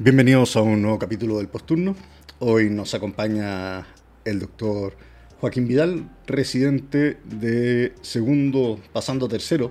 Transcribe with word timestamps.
Bienvenidos 0.00 0.56
a 0.56 0.62
un 0.62 0.80
nuevo 0.80 0.98
capítulo 0.98 1.38
del 1.38 1.48
Posturno. 1.48 1.96
Hoy 2.38 2.70
nos 2.70 2.94
acompaña 2.94 3.84
el 4.24 4.38
doctor 4.38 4.96
Joaquín 5.40 5.68
Vidal, 5.68 6.08
residente 6.26 7.18
de 7.24 7.92
segundo, 8.02 8.80
pasando 8.92 9.26
a 9.26 9.28
tercero 9.28 9.70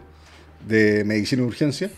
de 0.65 1.03
Medicina 1.03 1.41
de 1.41 1.47
Urgencia. 1.47 1.91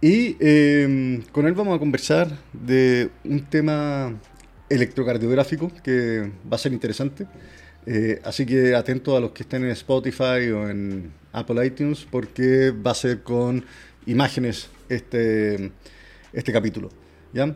Y 0.00 0.36
em, 0.40 1.22
con 1.32 1.46
él 1.46 1.54
vamos 1.54 1.76
a 1.76 1.78
conversar 1.78 2.28
de 2.52 3.10
un 3.24 3.44
tema 3.46 4.18
electrocardiográfico 4.68 5.72
que 5.82 6.30
va 6.50 6.56
a 6.56 6.58
ser 6.58 6.72
interesante. 6.72 7.26
Eh, 7.86 8.20
así 8.24 8.44
que 8.44 8.74
atento 8.74 9.16
a 9.16 9.20
los 9.20 9.30
que 9.30 9.44
estén 9.44 9.64
en 9.64 9.70
Spotify 9.70 10.50
o 10.52 10.68
en 10.68 11.12
Apple 11.32 11.64
iTunes 11.64 12.06
porque 12.10 12.70
va 12.70 12.90
a 12.90 12.94
ser 12.94 13.22
con 13.22 13.64
imágenes 14.06 14.68
este, 14.88 15.72
este 16.32 16.52
capítulo. 16.52 16.90
¿ya? 17.32 17.54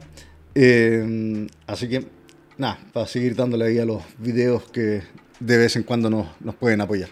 Eh, 0.54 1.46
así 1.66 1.88
que, 1.88 2.06
nada, 2.62 2.78
para 2.92 3.06
seguir 3.06 3.34
dándole 3.34 3.64
ahí 3.64 3.78
a 3.80 3.84
los 3.84 4.04
videos 4.18 4.70
que 4.70 5.02
de 5.40 5.58
vez 5.58 5.74
en 5.74 5.82
cuando 5.82 6.08
nos, 6.08 6.40
nos 6.40 6.54
pueden 6.54 6.80
apoyar. 6.80 7.08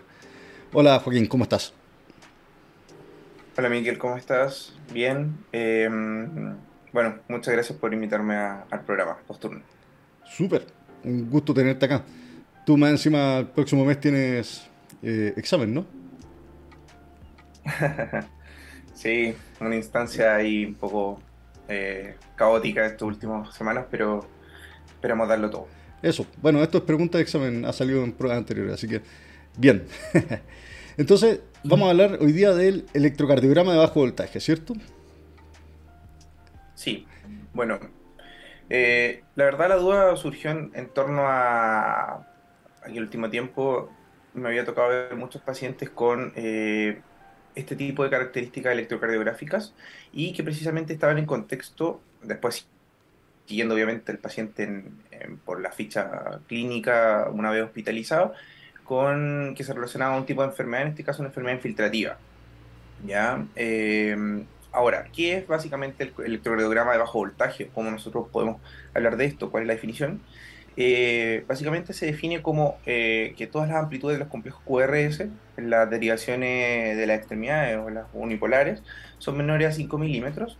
Hola 0.72 1.00
Joaquín, 1.00 1.26
¿cómo 1.26 1.42
estás? 1.42 1.74
Hola 3.58 3.68
Miguel, 3.68 3.98
¿cómo 3.98 4.16
estás? 4.16 4.72
Bien. 4.92 5.36
Eh, 5.52 5.88
bueno, 6.92 7.16
muchas 7.26 7.52
gracias 7.52 7.76
por 7.76 7.92
invitarme 7.92 8.36
al 8.36 8.80
programa 8.86 9.18
Posturno. 9.26 9.60
Súper, 10.24 10.66
un 11.02 11.28
gusto 11.28 11.52
tenerte 11.52 11.84
acá. 11.84 12.04
Tú 12.64 12.76
más 12.76 12.90
encima 12.90 13.38
el 13.38 13.48
próximo 13.48 13.84
mes 13.84 13.98
tienes 13.98 14.70
eh, 15.02 15.34
examen, 15.36 15.74
¿no? 15.74 15.84
sí, 18.94 19.34
una 19.60 19.74
instancia 19.74 20.36
ahí 20.36 20.64
un 20.64 20.74
poco 20.74 21.20
eh, 21.68 22.14
caótica 22.36 22.86
estas 22.86 23.02
últimas 23.02 23.52
semanas, 23.52 23.86
pero 23.90 24.39
esperamos 25.00 25.26
darlo 25.28 25.48
todo. 25.48 25.66
Eso, 26.02 26.26
bueno, 26.42 26.62
esto 26.62 26.78
es 26.78 26.84
pregunta 26.84 27.16
de 27.16 27.22
examen, 27.22 27.64
ha 27.64 27.72
salido 27.72 28.04
en 28.04 28.12
pruebas 28.12 28.38
anteriores, 28.38 28.74
así 28.74 28.86
que 28.86 29.00
bien. 29.56 29.86
Entonces, 30.98 31.40
vamos 31.64 31.86
a 31.86 31.90
hablar 31.90 32.18
hoy 32.20 32.32
día 32.32 32.52
del 32.52 32.86
electrocardiograma 32.92 33.72
de 33.72 33.78
bajo 33.78 34.00
voltaje, 34.00 34.40
¿cierto? 34.40 34.74
Sí, 36.74 37.06
bueno, 37.54 37.78
eh, 38.68 39.22
la 39.36 39.44
verdad 39.44 39.70
la 39.70 39.76
duda 39.76 40.16
surgió 40.16 40.50
en, 40.50 40.88
torno 40.88 41.22
a, 41.24 42.26
que 42.84 42.92
el 42.92 43.02
último 43.02 43.30
tiempo 43.30 43.90
me 44.34 44.48
había 44.48 44.66
tocado 44.66 44.88
ver 44.88 45.16
muchos 45.16 45.40
pacientes 45.40 45.88
con 45.88 46.32
eh, 46.36 47.00
este 47.54 47.74
tipo 47.74 48.04
de 48.04 48.10
características 48.10 48.72
electrocardiográficas 48.72 49.74
y 50.12 50.32
que 50.34 50.42
precisamente 50.42 50.92
estaban 50.92 51.18
en 51.18 51.26
contexto, 51.26 52.00
después 52.22 52.68
siguiendo 53.50 53.74
obviamente 53.74 54.12
el 54.12 54.18
paciente 54.18 54.84
por 55.44 55.60
la 55.60 55.72
ficha 55.72 56.38
clínica 56.46 57.28
una 57.32 57.50
vez 57.50 57.64
hospitalizado, 57.64 58.32
con 58.84 59.54
que 59.56 59.64
se 59.64 59.72
relacionaba 59.72 60.14
a 60.14 60.18
un 60.18 60.24
tipo 60.24 60.42
de 60.42 60.50
enfermedad, 60.50 60.82
en 60.82 60.88
este 60.90 61.02
caso 61.02 61.20
una 61.20 61.30
enfermedad 61.30 61.56
infiltrativa. 61.56 62.16
¿ya? 63.04 63.44
Em, 63.56 64.44
ahora, 64.70 65.08
¿qué 65.12 65.38
es 65.38 65.48
básicamente 65.48 66.04
el 66.04 66.12
electrocardiograma 66.26 66.92
de 66.92 66.98
bajo 66.98 67.18
voltaje? 67.18 67.70
¿Cómo 67.74 67.90
nosotros 67.90 68.28
podemos 68.30 68.60
hablar 68.94 69.16
de 69.16 69.24
esto? 69.24 69.50
¿Cuál 69.50 69.64
es 69.64 69.66
la 69.66 69.74
definición? 69.74 70.20
Eh, 70.76 71.44
básicamente 71.48 71.92
se 71.92 72.06
define 72.06 72.40
como 72.42 72.78
eh, 72.86 73.34
que 73.36 73.48
todas 73.48 73.68
las 73.68 73.78
amplitudes 73.78 74.14
de 74.14 74.20
los 74.20 74.28
complejos 74.28 74.62
QRS, 74.64 75.24
las 75.56 75.90
derivaciones 75.90 76.96
de 76.96 77.06
las 77.08 77.18
extremidades 77.18 77.78
o 77.78 77.90
las 77.90 78.06
unipolares, 78.12 78.84
son 79.18 79.36
menores 79.36 79.66
a 79.66 79.72
5 79.72 79.98
milímetros, 79.98 80.56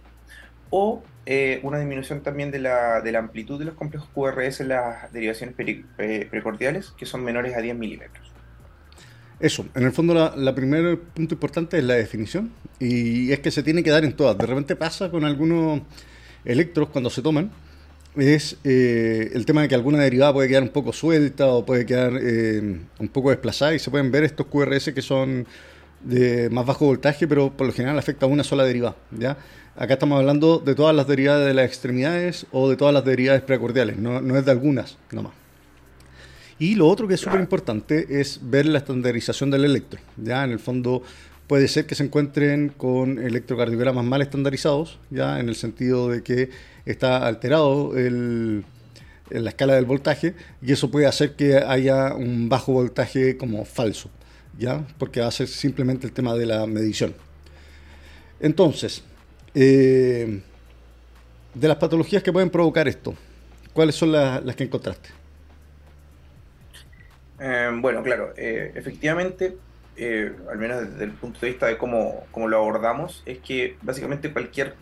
o 0.71 1.03
eh, 1.27 1.61
una 1.63 1.79
disminución 1.79 2.23
también 2.23 2.51
de 2.51 2.61
la, 2.61 3.01
de 3.01 3.13
la, 3.13 3.19
amplitud 3.19 3.59
de 3.59 3.67
los 3.67 3.75
complejos 3.75 4.09
QRS 4.15 4.61
en 4.61 4.69
las 4.69 5.13
derivaciones 5.13 5.55
precordiales, 5.55 6.93
que 6.97 7.07
son 7.07 7.23
menores 7.23 7.57
a 7.57 7.61
10 7.61 7.77
milímetros. 7.77 8.33
Eso, 9.39 9.67
en 9.75 9.85
el 9.85 9.93
fondo 9.93 10.13
la, 10.15 10.35
la 10.37 10.55
primer 10.55 10.99
punto 10.99 11.35
importante 11.35 11.79
es 11.79 11.85
la 11.85 11.95
definición, 11.95 12.53
y 12.79 13.33
es 13.33 13.41
que 13.41 13.51
se 13.51 13.63
tiene 13.63 13.83
que 13.83 13.91
dar 13.91 14.05
en 14.05 14.15
todas. 14.15 14.37
De 14.37 14.47
repente 14.47 14.77
pasa 14.77 15.11
con 15.11 15.25
algunos 15.25 15.83
electros 16.45 16.89
cuando 16.89 17.11
se 17.11 17.23
toman, 17.23 17.51
es 18.17 18.57
eh, 18.65 19.31
el 19.35 19.47
tema 19.47 19.63
de 19.63 19.69
que 19.69 19.75
alguna 19.75 19.99
derivada 19.99 20.33
puede 20.33 20.49
quedar 20.49 20.63
un 20.63 20.71
poco 20.71 20.93
suelta 20.93 21.47
o 21.47 21.65
puede 21.65 21.87
quedar 21.87 22.15
eh, 22.21 22.81
un 22.99 23.09
poco 23.09 23.31
desplazada 23.31 23.75
y 23.75 23.79
se 23.79 23.91
pueden 23.91 24.11
ver 24.11 24.25
estos 24.25 24.47
QRS 24.47 24.93
que 24.93 25.03
son 25.03 25.47
de 26.03 26.51
más 26.51 26.67
bajo 26.67 26.87
voltaje, 26.87 27.27
pero 27.29 27.51
por 27.51 27.67
lo 27.67 27.73
general 27.73 27.99
afecta 27.99 28.27
a 28.27 28.29
una 28.29 28.45
sola 28.45 28.65
derivada. 28.65 28.97
¿ya? 29.11 29.37
Acá 29.77 29.95
estamos 29.95 30.19
hablando 30.19 30.59
de 30.59 30.75
todas 30.75 30.95
las 30.95 31.07
derivadas 31.07 31.47
de 31.47 31.55
las 31.55 31.67
extremidades 31.67 32.47
o 32.53 32.69
de 32.69 32.77
todas 32.77 32.95
las 32.95 33.05
derivadas 33.05 33.43
precordiales, 33.43 33.99
no, 33.99 34.21
no 34.21 34.37
es 34.37 34.45
de 34.45 34.51
algunas 34.51 34.99
nomás. 35.11 35.33
Y 36.59 36.75
lo 36.75 36.89
otro 36.89 37.09
que 37.09 37.15
es 37.15 37.21
súper 37.21 37.41
importante 37.41 38.21
es 38.21 38.39
ver 38.43 38.67
la 38.67 38.79
estandarización 38.79 39.51
del 39.51 39.65
electro. 39.65 39.99
¿ya? 40.19 40.45
En 40.45 40.51
el 40.51 40.59
fondo 40.59 41.03
puede 41.47 41.69
ser 41.69 41.87
que 41.87 41.95
se 41.95 42.05
encuentren 42.05 42.69
con 42.69 43.19
electrocardiogramas 43.19 44.05
mal 44.05 44.23
estandarizados, 44.23 44.99
ya 45.11 45.41
en 45.41 45.49
el 45.49 45.57
sentido 45.57 46.09
de 46.09 46.23
que 46.23 46.51
está 46.85 47.27
alterado 47.27 47.97
el, 47.97 48.65
la 49.31 49.51
escala 49.51 49.75
del 49.75 49.85
voltaje 49.85 50.35
y 50.63 50.73
eso 50.73 50.91
puede 50.91 51.07
hacer 51.07 51.35
que 51.35 51.57
haya 51.57 52.15
un 52.15 52.49
bajo 52.49 52.73
voltaje 52.73 53.37
como 53.37 53.65
falso, 53.65 54.11
¿ya? 54.59 54.85
Porque 54.99 55.21
va 55.21 55.27
a 55.27 55.31
ser 55.31 55.49
simplemente 55.49 56.07
el 56.07 56.13
tema 56.13 56.35
de 56.35 56.47
la 56.47 56.67
medición. 56.67 57.15
Entonces, 58.41 59.05
eh, 59.55 60.41
de 61.55 61.69
las 61.69 61.77
patologías 61.77 62.23
que 62.23 62.33
pueden 62.33 62.51
provocar 62.51 62.89
esto, 62.89 63.15
¿cuáles 63.73 63.95
son 63.95 64.13
las, 64.13 64.57
que 64.57 64.65
encontraste? 64.65 65.11
Eh, 67.39 67.71
bueno, 67.75 68.03
claro, 68.03 68.33
eh, 68.37 68.73
efectivamente, 68.75 69.57
al 70.51 70.59
menos 70.59 70.91
desde 70.91 71.05
el 71.05 71.13
punto 71.13 71.41
de 71.41 71.49
vista 71.49 71.67
de 71.67 71.77
cómo, 71.77 72.25
cómo 72.31 72.49
lo 72.49 72.57
abordamos, 72.57 73.23
es 73.27 73.39
que 73.39 73.77
básicamente 73.83 74.33
cualquier 74.33 74.75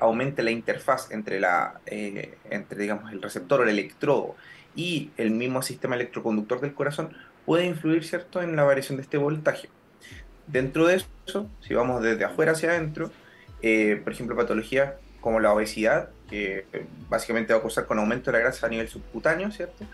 aumente 0.00 0.42
la 0.42 0.50
interfaz 0.50 1.10
entre, 1.10 1.40
la, 1.40 1.80
entre 1.86 2.82
digamos, 2.82 3.10
el 3.12 3.22
receptor 3.22 3.62
el 3.62 3.70
electrodo 3.70 4.36
y 4.74 5.10
el 5.16 5.30
mismo 5.30 5.62
sistema 5.62 5.94
electroconductor 5.96 6.60
del 6.60 6.74
corazón, 6.74 7.16
puede 7.46 7.66
influir 7.66 8.04
¿cierto? 8.04 8.42
en 8.42 8.56
la 8.56 8.64
variación 8.64 8.96
de 8.96 9.02
este 9.02 9.18
voltaje. 9.18 9.68
Dentro 10.46 10.86
de 10.86 10.96
eso, 11.26 11.48
si 11.60 11.74
vamos 11.74 12.02
desde 12.02 12.24
afuera 12.24 12.52
hacia 12.52 12.70
adentro, 12.70 13.10
eh, 13.62 14.00
por 14.02 14.12
ejemplo, 14.12 14.36
patologías 14.36 14.94
como 15.20 15.38
la 15.38 15.52
obesidad, 15.52 16.10
que 16.28 16.64
básicamente 17.08 17.52
va 17.52 17.58
a 17.58 17.62
causar 17.62 17.86
con 17.86 17.98
aumento 17.98 18.30
de 18.30 18.38
la 18.38 18.44
grasa 18.44 18.66
a 18.66 18.70
nivel 18.70 18.88
subcutáneo, 18.88 19.50
¿cierto? 19.50 19.84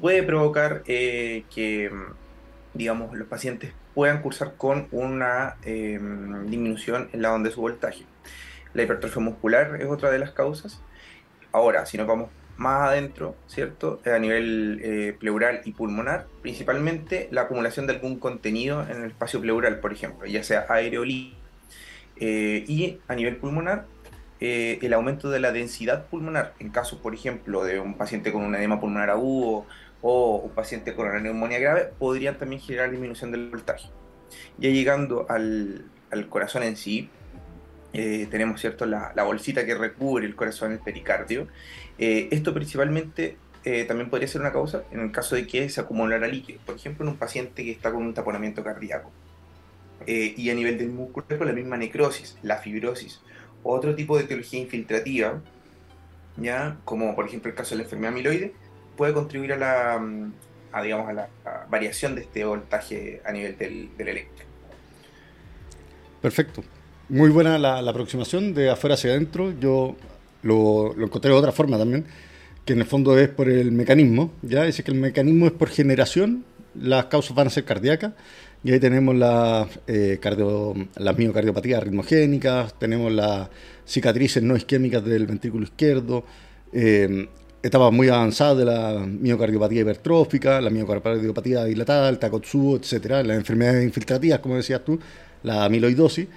Puede 0.00 0.22
provocar 0.22 0.82
que, 0.84 1.90
digamos, 2.72 3.14
los 3.14 3.28
pacientes 3.28 3.72
puedan 3.94 4.22
cursar 4.22 4.54
con 4.56 4.88
una 4.90 5.56
disminución 5.64 7.10
en 7.12 7.22
la 7.22 7.34
onda 7.34 7.50
de 7.50 7.54
su 7.54 7.60
voltaje. 7.60 8.04
La 8.72 8.82
hipertrofia 8.82 9.20
muscular 9.20 9.76
es 9.80 9.86
otra 9.86 10.10
de 10.10 10.18
las 10.18 10.30
causas. 10.30 10.80
Ahora, 11.52 11.84
si 11.86 11.98
nos 11.98 12.06
vamos 12.06 12.30
más 12.60 12.90
adentro, 12.90 13.36
¿cierto? 13.46 14.02
A 14.04 14.18
nivel 14.18 14.80
eh, 14.84 15.16
pleural 15.18 15.62
y 15.64 15.72
pulmonar, 15.72 16.26
principalmente 16.42 17.26
la 17.30 17.42
acumulación 17.42 17.86
de 17.86 17.94
algún 17.94 18.18
contenido 18.18 18.82
en 18.82 19.02
el 19.02 19.10
espacio 19.12 19.40
pleural, 19.40 19.80
por 19.80 19.94
ejemplo, 19.94 20.26
ya 20.26 20.44
sea 20.44 20.66
aire 20.68 20.98
o 20.98 21.04
eh, 21.04 22.64
y 22.68 22.98
a 23.08 23.14
nivel 23.14 23.38
pulmonar, 23.38 23.86
eh, 24.40 24.78
el 24.82 24.92
aumento 24.92 25.30
de 25.30 25.40
la 25.40 25.52
densidad 25.52 26.04
pulmonar, 26.08 26.52
en 26.58 26.68
caso, 26.68 27.00
por 27.00 27.14
ejemplo, 27.14 27.64
de 27.64 27.80
un 27.80 27.94
paciente 27.94 28.30
con 28.30 28.44
un 28.44 28.54
edema 28.54 28.78
pulmonar 28.78 29.08
agudo 29.08 29.64
o 30.02 30.36
un 30.36 30.50
paciente 30.50 30.94
con 30.94 31.08
una 31.08 31.18
neumonía 31.18 31.60
grave, 31.60 31.88
podrían 31.98 32.36
también 32.36 32.60
generar 32.60 32.90
disminución 32.90 33.32
del 33.32 33.48
voltaje. 33.48 33.88
Ya 34.58 34.68
llegando 34.68 35.24
al, 35.30 35.86
al 36.10 36.28
corazón 36.28 36.62
en 36.62 36.76
sí, 36.76 37.08
eh, 37.92 38.28
tenemos 38.30 38.60
cierto 38.60 38.86
la, 38.86 39.12
bolsita 39.24 39.66
que 39.66 39.74
recubre 39.74 40.26
el 40.26 40.36
corazón, 40.36 40.72
el 40.72 40.78
pericardio. 40.78 41.48
Eh, 41.98 42.28
esto 42.30 42.54
principalmente 42.54 43.36
eh, 43.64 43.84
también 43.84 44.08
podría 44.10 44.28
ser 44.28 44.40
una 44.40 44.52
causa 44.52 44.84
en 44.90 45.00
el 45.00 45.12
caso 45.12 45.34
de 45.34 45.46
que 45.46 45.68
se 45.68 45.80
acumulara 45.80 46.26
líquido, 46.28 46.60
por 46.64 46.76
ejemplo, 46.76 47.04
en 47.04 47.12
un 47.12 47.16
paciente 47.16 47.64
que 47.64 47.72
está 47.72 47.90
con 47.90 48.02
un 48.02 48.14
taponamiento 48.14 48.62
cardíaco. 48.62 49.10
y 50.06 50.50
a 50.50 50.54
nivel 50.54 50.78
del 50.78 50.90
músculo, 50.90 51.44
la 51.44 51.52
misma 51.52 51.76
necrosis, 51.76 52.38
la 52.42 52.56
fibrosis, 52.56 53.20
otro 53.62 53.94
tipo 53.94 54.16
de 54.16 54.24
etiología 54.24 54.60
infiltrativa, 54.60 55.42
ya 56.36 56.78
como 56.86 57.14
por 57.14 57.26
ejemplo 57.26 57.50
el 57.50 57.56
caso 57.56 57.70
de 57.70 57.78
la 57.78 57.82
enfermedad 57.84 58.12
amiloide, 58.12 58.54
puede 58.96 59.12
contribuir 59.12 59.52
a 59.52 59.56
la, 59.58 60.00
a, 60.72 60.82
digamos, 60.82 61.08
a 61.08 61.12
la 61.12 61.28
variación 61.68 62.14
de 62.14 62.22
este 62.22 62.44
voltaje 62.44 63.20
a 63.26 63.32
nivel 63.32 63.58
del, 63.58 63.94
del 63.96 64.08
eléctrico. 64.08 64.50
Perfecto. 66.22 66.64
Muy 67.10 67.30
buena 67.30 67.58
la, 67.58 67.80
aproximación 67.80 68.54
de 68.54 68.70
afuera 68.70 68.94
hacia 68.94 69.10
adentro. 69.10 69.52
Yo 69.58 69.96
lo, 70.44 70.94
encontré 70.96 71.32
de 71.32 71.36
otra 71.36 71.50
forma 71.50 71.76
también, 71.76 72.04
que 72.64 72.74
en 72.74 72.78
el 72.78 72.86
fondo 72.86 73.18
es 73.18 73.28
por 73.28 73.48
el 73.48 73.72
mecanismo. 73.72 74.30
¿ya? 74.42 74.62
Dice 74.62 74.84
que 74.84 74.92
el 74.92 74.96
mecanismo 74.96 75.46
es 75.46 75.52
por 75.52 75.70
generación, 75.70 76.44
las 76.80 77.06
causas 77.06 77.34
van 77.34 77.48
a 77.48 77.50
ser 77.50 77.64
cardíacas. 77.64 78.12
Y 78.62 78.70
ahí 78.70 78.78
tenemos 78.78 79.16
la, 79.16 79.66
eh, 79.88 80.18
cardio, 80.22 80.72
las 80.94 81.18
miocardiopatías 81.18 81.82
ritmogénicas, 81.82 82.78
tenemos 82.78 83.10
las 83.10 83.48
cicatrices 83.84 84.40
no 84.44 84.56
isquémicas 84.56 85.04
del 85.04 85.26
ventrículo 85.26 85.64
izquierdo, 85.64 86.24
eh, 86.72 87.28
etapas 87.60 87.92
muy 87.92 88.08
avanzadas 88.08 88.58
de 88.58 88.64
la 88.66 89.04
miocardiopatía 89.04 89.80
hipertrófica, 89.80 90.60
la 90.60 90.70
miocardiopatía 90.70 91.64
dilatada, 91.64 92.08
el 92.08 92.20
Takotsubo, 92.20 92.76
etcétera, 92.76 93.24
las 93.24 93.36
enfermedades 93.36 93.82
infiltrativas, 93.82 94.38
como 94.38 94.54
decías 94.54 94.84
tú, 94.84 95.00
la 95.42 95.64
amiloidosis. 95.64 96.28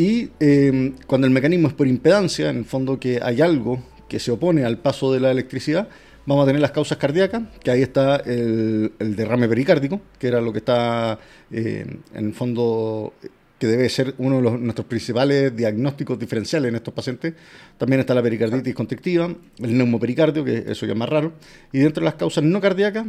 Y 0.00 0.30
eh, 0.40 0.94
cuando 1.06 1.26
el 1.26 1.32
mecanismo 1.34 1.68
es 1.68 1.74
por 1.74 1.86
impedancia, 1.86 2.48
en 2.48 2.56
el 2.56 2.64
fondo 2.64 2.98
que 2.98 3.20
hay 3.22 3.42
algo 3.42 3.82
que 4.08 4.18
se 4.18 4.30
opone 4.30 4.64
al 4.64 4.78
paso 4.78 5.12
de 5.12 5.20
la 5.20 5.30
electricidad, 5.30 5.90
vamos 6.24 6.44
a 6.44 6.46
tener 6.46 6.62
las 6.62 6.70
causas 6.70 6.96
cardíacas, 6.96 7.42
que 7.62 7.70
ahí 7.70 7.82
está 7.82 8.16
el, 8.16 8.94
derrame 8.98 9.46
pericárdico, 9.46 10.00
que 10.18 10.28
era 10.28 10.40
lo 10.40 10.52
que 10.52 10.60
está 10.60 11.18
eh, 11.50 11.84
en 12.14 12.24
el 12.24 12.32
fondo 12.32 13.12
que 13.58 13.66
debe 13.66 13.90
ser 13.90 14.14
uno 14.16 14.40
de 14.40 14.58
nuestros 14.60 14.86
principales 14.86 15.54
diagnósticos 15.54 16.18
diferenciales 16.18 16.70
en 16.70 16.76
estos 16.76 16.94
pacientes. 16.94 17.34
También 17.76 18.00
está 18.00 18.14
la 18.14 18.22
pericarditis 18.22 18.74
constrictiva, 18.74 19.26
el 19.26 19.76
neumopericardio, 19.76 20.42
que 20.42 20.64
eso 20.66 20.86
ya 20.86 20.92
es 20.94 20.98
más 20.98 21.10
raro. 21.10 21.34
Y 21.72 21.80
dentro 21.80 22.00
de 22.00 22.06
las 22.06 22.14
causas 22.14 22.42
no 22.42 22.58
cardíacas, 22.58 23.04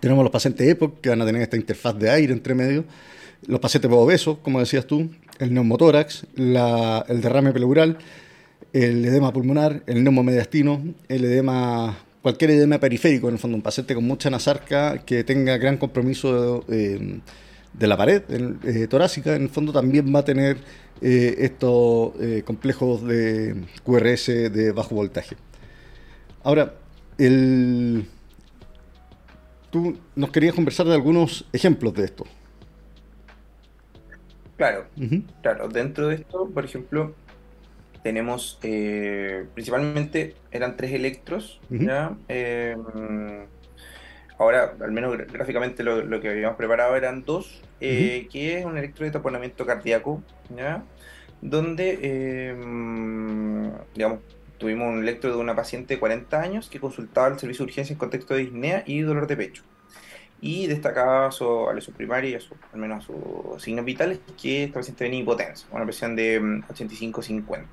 tenemos 0.00 0.24
los 0.24 0.32
pacientes 0.32 0.66
EPOC, 0.66 1.02
que 1.02 1.10
van 1.10 1.20
a 1.20 1.26
tener 1.26 1.42
esta 1.42 1.58
interfaz 1.58 1.98
de 1.98 2.08
aire 2.08 2.32
entre 2.32 2.54
medio, 2.54 2.86
los 3.46 3.60
pacientes 3.60 3.90
obesos, 3.92 4.38
como 4.38 4.60
decías 4.60 4.86
tú, 4.86 5.10
el 5.38 5.54
neumotórax, 5.54 6.26
el 6.36 7.20
derrame 7.20 7.52
pleural, 7.52 7.98
el 8.72 9.04
edema 9.04 9.32
pulmonar, 9.32 9.82
el 9.86 10.04
neumomediastino, 10.04 10.82
el 11.08 11.24
edema 11.24 11.96
cualquier 12.22 12.50
edema 12.50 12.78
periférico, 12.78 13.28
en 13.28 13.34
el 13.34 13.38
fondo, 13.38 13.56
un 13.56 13.62
paciente 13.62 13.94
con 13.94 14.04
mucha 14.04 14.30
nasarca 14.30 14.98
que 14.98 15.24
tenga 15.24 15.56
gran 15.56 15.76
compromiso 15.76 16.64
eh, 16.68 17.20
de 17.72 17.86
la 17.86 17.96
pared 17.96 18.22
eh, 18.64 18.86
torácica, 18.88 19.34
en 19.36 19.42
el 19.42 19.48
fondo 19.48 19.72
también 19.72 20.14
va 20.14 20.20
a 20.20 20.24
tener 20.24 20.58
eh, 21.00 21.36
estos 21.38 22.12
complejos 22.44 23.06
de 23.06 23.64
QRS 23.84 24.26
de 24.26 24.72
bajo 24.72 24.94
voltaje. 24.94 25.36
Ahora, 26.42 26.74
el... 27.18 28.04
tú 29.70 29.98
nos 30.16 30.30
querías 30.30 30.54
conversar 30.54 30.86
de 30.86 30.94
algunos 30.94 31.44
ejemplos 31.52 31.94
de 31.94 32.04
esto. 32.04 32.24
Claro, 34.58 34.86
claro. 35.40 35.68
Dentro 35.68 36.08
de 36.08 36.16
esto, 36.16 36.50
por 36.52 36.64
ejemplo, 36.64 37.14
tenemos 38.02 38.58
eh, 38.62 39.46
principalmente 39.54 40.34
eran 40.50 40.76
tres 40.76 40.92
electros, 40.92 41.60
¿ya? 41.70 42.16
Em, 42.26 43.46
ahora, 44.36 44.74
al 44.80 44.90
menos 44.90 45.16
gráficamente 45.32 45.84
lo, 45.84 46.20
que 46.20 46.30
habíamos 46.30 46.56
preparado 46.56 46.96
eran 46.96 47.24
dos, 47.24 47.62
eh, 47.80 48.26
que 48.32 48.58
es 48.58 48.64
un 48.64 48.76
electro 48.76 49.04
de 49.04 49.12
taponamiento 49.12 49.64
cardíaco, 49.64 50.24
¿ya? 50.56 50.82
Donde, 51.40 52.50
em, 52.50 53.70
digamos, 53.94 54.18
tuvimos 54.58 54.92
un 54.92 55.02
electro 55.02 55.30
de 55.30 55.36
una 55.36 55.54
paciente 55.54 55.94
de 55.94 56.00
40 56.00 56.42
años 56.42 56.68
que 56.68 56.80
consultaba 56.80 57.28
el 57.28 57.38
servicio 57.38 57.64
de 57.64 57.70
urgencia 57.70 57.92
en 57.92 57.98
contexto 58.00 58.34
de 58.34 58.40
disnea 58.40 58.82
y 58.86 59.02
dolor 59.02 59.28
de 59.28 59.36
pecho 59.36 59.62
y 60.40 60.66
destacaba 60.66 61.30
su, 61.32 61.68
a 61.68 61.74
lesión 61.74 61.96
primaria, 61.96 62.40
su, 62.40 62.54
al 62.72 62.78
menos 62.78 63.04
a 63.04 63.06
sus 63.06 63.62
signos 63.62 63.84
vitales, 63.84 64.20
que 64.40 64.64
esta 64.64 64.78
paciente 64.80 65.04
tenía 65.04 65.20
hipotensa, 65.20 65.66
una 65.72 65.84
presión 65.84 66.14
de 66.14 66.40
85-50. 66.40 67.42
Mm, 67.42 67.64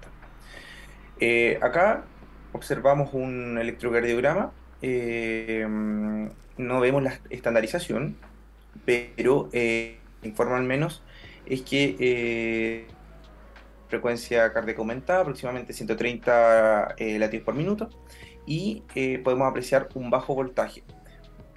eh, 1.19 1.59
acá 1.61 2.05
observamos 2.53 3.13
un 3.13 3.57
electrocardiograma, 3.59 4.51
eh, 4.81 5.65
mm, 5.67 6.27
no 6.57 6.79
vemos 6.79 7.03
la 7.03 7.19
estandarización, 7.29 8.17
pero 8.85 9.49
eh, 9.53 9.99
informa 10.23 10.57
al 10.57 10.63
menos 10.63 11.03
es 11.45 11.61
que 11.61 12.87
frecuencia 13.87 14.51
cardíaca 14.51 14.79
aumentada, 14.79 15.21
aproximadamente 15.21 15.73
130 15.73 16.95
latidos 17.19 17.45
por 17.45 17.53
minuto, 17.53 17.89
y 18.47 18.81
podemos 19.23 19.47
apreciar 19.47 19.89
un 19.93 20.09
bajo 20.09 20.33
voltaje 20.33 20.83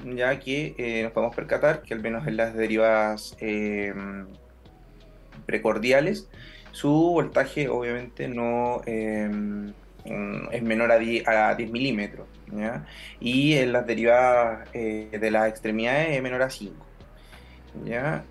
ya 0.04 0.38
que 0.38 0.74
eh, 0.78 1.02
nos 1.02 1.12
podemos 1.12 1.34
percatar 1.34 1.82
que 1.82 1.94
al 1.94 2.00
menos 2.00 2.26
en 2.26 2.36
las 2.36 2.54
derivadas 2.54 3.36
eh, 3.40 3.92
precordiales, 5.46 6.28
su 6.72 6.90
voltaje 6.90 7.68
obviamente 7.68 8.28
no 8.28 8.82
eh, 8.86 9.30
es 10.52 10.62
menor 10.62 10.92
a 10.92 10.98
10, 10.98 11.26
a 11.26 11.54
10 11.54 11.70
milímetros, 11.70 12.26
y 13.20 13.54
en 13.54 13.72
las 13.72 13.86
derivadas 13.86 14.72
de 14.72 15.30
las 15.30 15.48
extremidades 15.48 16.16
es 16.16 16.22
menor 16.22 16.42
a 16.42 16.50
5. 16.50 16.74
¿ya? 17.84 18.24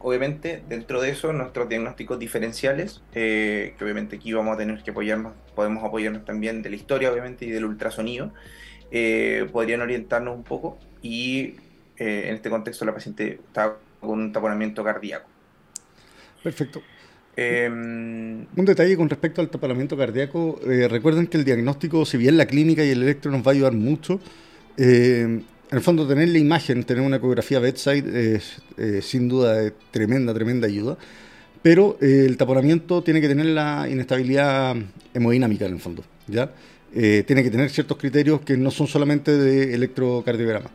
obviamente 0.00 0.62
dentro 0.68 1.00
de 1.00 1.10
eso 1.10 1.32
nuestros 1.32 1.68
diagnósticos 1.68 2.18
diferenciales, 2.18 3.02
que 3.12 3.74
obviamente 3.80 4.16
aquí 4.16 4.32
vamos 4.32 4.54
a 4.54 4.58
tener 4.58 4.82
que 4.82 4.90
apoyarnos, 4.90 5.32
podemos 5.54 5.82
apoyarnos 5.82 6.24
también 6.26 6.60
de 6.60 6.68
la 6.68 6.76
historia 6.76 7.10
obviamente 7.10 7.46
y 7.46 7.50
del 7.50 7.64
ultrasonido, 7.64 8.32
eh, 8.90 9.46
podrían 9.52 9.80
orientarnos 9.82 10.34
un 10.34 10.44
poco 10.44 10.78
y 11.02 11.54
eh, 11.96 12.24
en 12.26 12.34
este 12.34 12.48
contexto 12.48 12.84
la 12.84 12.94
paciente 12.94 13.40
está 13.46 13.76
con 14.00 14.18
un 14.18 14.32
taponamiento 14.32 14.82
cardíaco. 14.82 15.28
Perfecto. 16.42 16.82
Em, 17.36 18.46
un 18.56 18.64
detalle 18.64 18.96
con 18.96 19.08
respecto 19.08 19.40
al 19.40 19.48
taponamiento 19.48 19.96
cardíaco, 19.96 20.58
eh, 20.66 20.88
recuerden 20.88 21.26
que 21.26 21.36
el 21.36 21.44
diagnóstico, 21.44 22.04
si 22.04 22.16
bien 22.16 22.36
la 22.36 22.46
clínica 22.46 22.84
y 22.84 22.90
el 22.90 23.02
electro 23.02 23.30
nos 23.30 23.46
va 23.46 23.52
a 23.52 23.54
ayudar 23.54 23.74
mucho, 23.74 24.20
en 24.76 25.44
el 25.72 25.80
fondo 25.80 26.06
tener 26.06 26.28
la 26.28 26.38
imagen, 26.38 26.84
tener 26.84 27.02
una 27.02 27.16
ecografía 27.16 27.58
bedside 27.58 28.36
es 28.36 28.62
sin 29.04 29.28
duda 29.28 29.54
de 29.54 29.72
tremenda, 29.90 30.32
tremenda 30.32 30.68
ayuda, 30.68 30.96
pero 31.62 31.98
el 32.00 32.36
taponamiento 32.36 33.02
tiene 33.02 33.20
que 33.20 33.26
tener 33.26 33.46
la 33.46 33.88
inestabilidad 33.90 34.76
hemodinámica 35.14 35.66
en 35.66 35.74
el 35.74 35.80
fondo, 35.80 36.04
¿ya? 36.28 36.52
Eh, 36.94 37.22
tiene 37.26 37.42
que 37.42 37.50
tener 37.50 37.70
ciertos 37.70 37.98
criterios 37.98 38.40
que 38.40 38.56
no 38.56 38.70
son 38.70 38.86
solamente 38.86 39.36
de 39.36 39.74
electrocardiograma. 39.74 40.70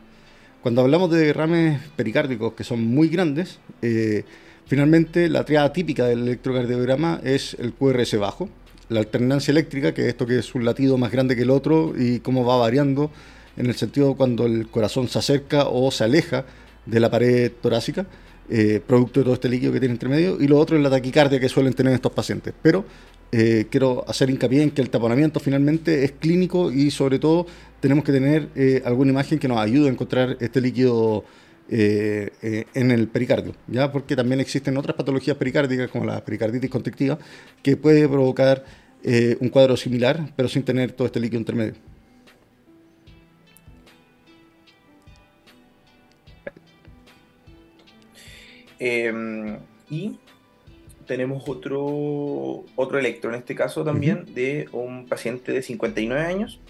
Cuando 0.62 0.80
hablamos 0.80 1.10
de 1.10 1.18
derrames 1.18 1.80
pericárdicos 1.96 2.54
que 2.54 2.64
son 2.64 2.86
muy 2.86 3.08
grandes, 3.08 3.58
eh, 3.82 4.24
finalmente 4.66 5.28
la 5.28 5.44
triada 5.44 5.72
típica 5.72 6.06
del 6.06 6.20
electrocardiograma 6.20 7.20
es 7.24 7.56
el 7.58 7.74
QRS 7.74 8.16
bajo, 8.16 8.48
la 8.88 9.00
alternancia 9.00 9.50
eléctrica, 9.50 9.92
que 9.92 10.02
es 10.02 10.08
esto 10.08 10.26
que 10.26 10.38
es 10.38 10.54
un 10.54 10.64
latido 10.64 10.96
más 10.96 11.10
grande 11.10 11.36
que 11.36 11.42
el 11.42 11.50
otro 11.50 11.94
y 11.98 12.20
cómo 12.20 12.44
va 12.44 12.56
variando 12.56 13.10
en 13.56 13.66
el 13.66 13.74
sentido 13.74 14.14
cuando 14.14 14.46
el 14.46 14.68
corazón 14.68 15.08
se 15.08 15.18
acerca 15.18 15.68
o 15.68 15.90
se 15.90 16.04
aleja 16.04 16.44
de 16.86 17.00
la 17.00 17.10
pared 17.10 17.52
torácica, 17.60 18.06
eh, 18.48 18.80
producto 18.86 19.20
de 19.20 19.24
todo 19.24 19.34
este 19.34 19.48
líquido 19.48 19.72
que 19.72 19.80
tiene 19.80 19.94
entre 19.94 20.08
medio, 20.08 20.40
y 20.40 20.46
lo 20.46 20.58
otro 20.58 20.76
es 20.76 20.82
la 20.82 20.90
taquicardia 20.90 21.40
que 21.40 21.48
suelen 21.48 21.72
tener 21.72 21.94
estos 21.94 22.12
pacientes. 22.12 22.52
Pero 22.62 22.84
eh, 23.36 23.66
quiero 23.68 24.04
hacer 24.06 24.30
hincapié 24.30 24.62
en 24.62 24.70
que 24.70 24.80
el 24.80 24.90
taponamiento 24.90 25.40
finalmente 25.40 26.04
es 26.04 26.12
clínico 26.12 26.70
y 26.70 26.92
sobre 26.92 27.18
todo 27.18 27.46
tenemos 27.80 28.04
que 28.04 28.12
tener 28.12 28.48
eh, 28.54 28.80
alguna 28.84 29.10
imagen 29.10 29.40
que 29.40 29.48
nos 29.48 29.58
ayude 29.58 29.88
a 29.88 29.90
encontrar 29.90 30.36
este 30.38 30.60
líquido 30.60 31.24
eh, 31.68 32.30
en 32.74 32.92
el 32.92 33.08
pericardio, 33.08 33.56
¿ya? 33.66 33.90
porque 33.90 34.14
también 34.14 34.38
existen 34.38 34.76
otras 34.76 34.94
patologías 34.94 35.36
pericárdicas 35.36 35.90
como 35.90 36.04
la 36.04 36.24
pericarditis 36.24 36.70
constrictiva 36.70 37.18
que 37.60 37.76
puede 37.76 38.08
provocar 38.08 38.64
un 39.40 39.48
cuadro 39.48 39.76
similar 39.76 40.32
pero 40.36 40.48
sin 40.48 40.62
tener 40.62 40.92
todo 40.92 41.06
este 41.08 41.18
líquido 41.18 41.40
intermedio. 41.40 41.74
Em, 48.78 49.58
y 49.90 50.18
tenemos 51.06 51.48
otro, 51.48 52.64
otro 52.76 52.98
electro, 52.98 53.30
en 53.30 53.36
este 53.36 53.54
caso 53.54 53.84
también, 53.84 54.34
de 54.34 54.68
un 54.72 55.06
paciente 55.06 55.52
de 55.52 55.62
59 55.62 56.22
años 56.22 56.60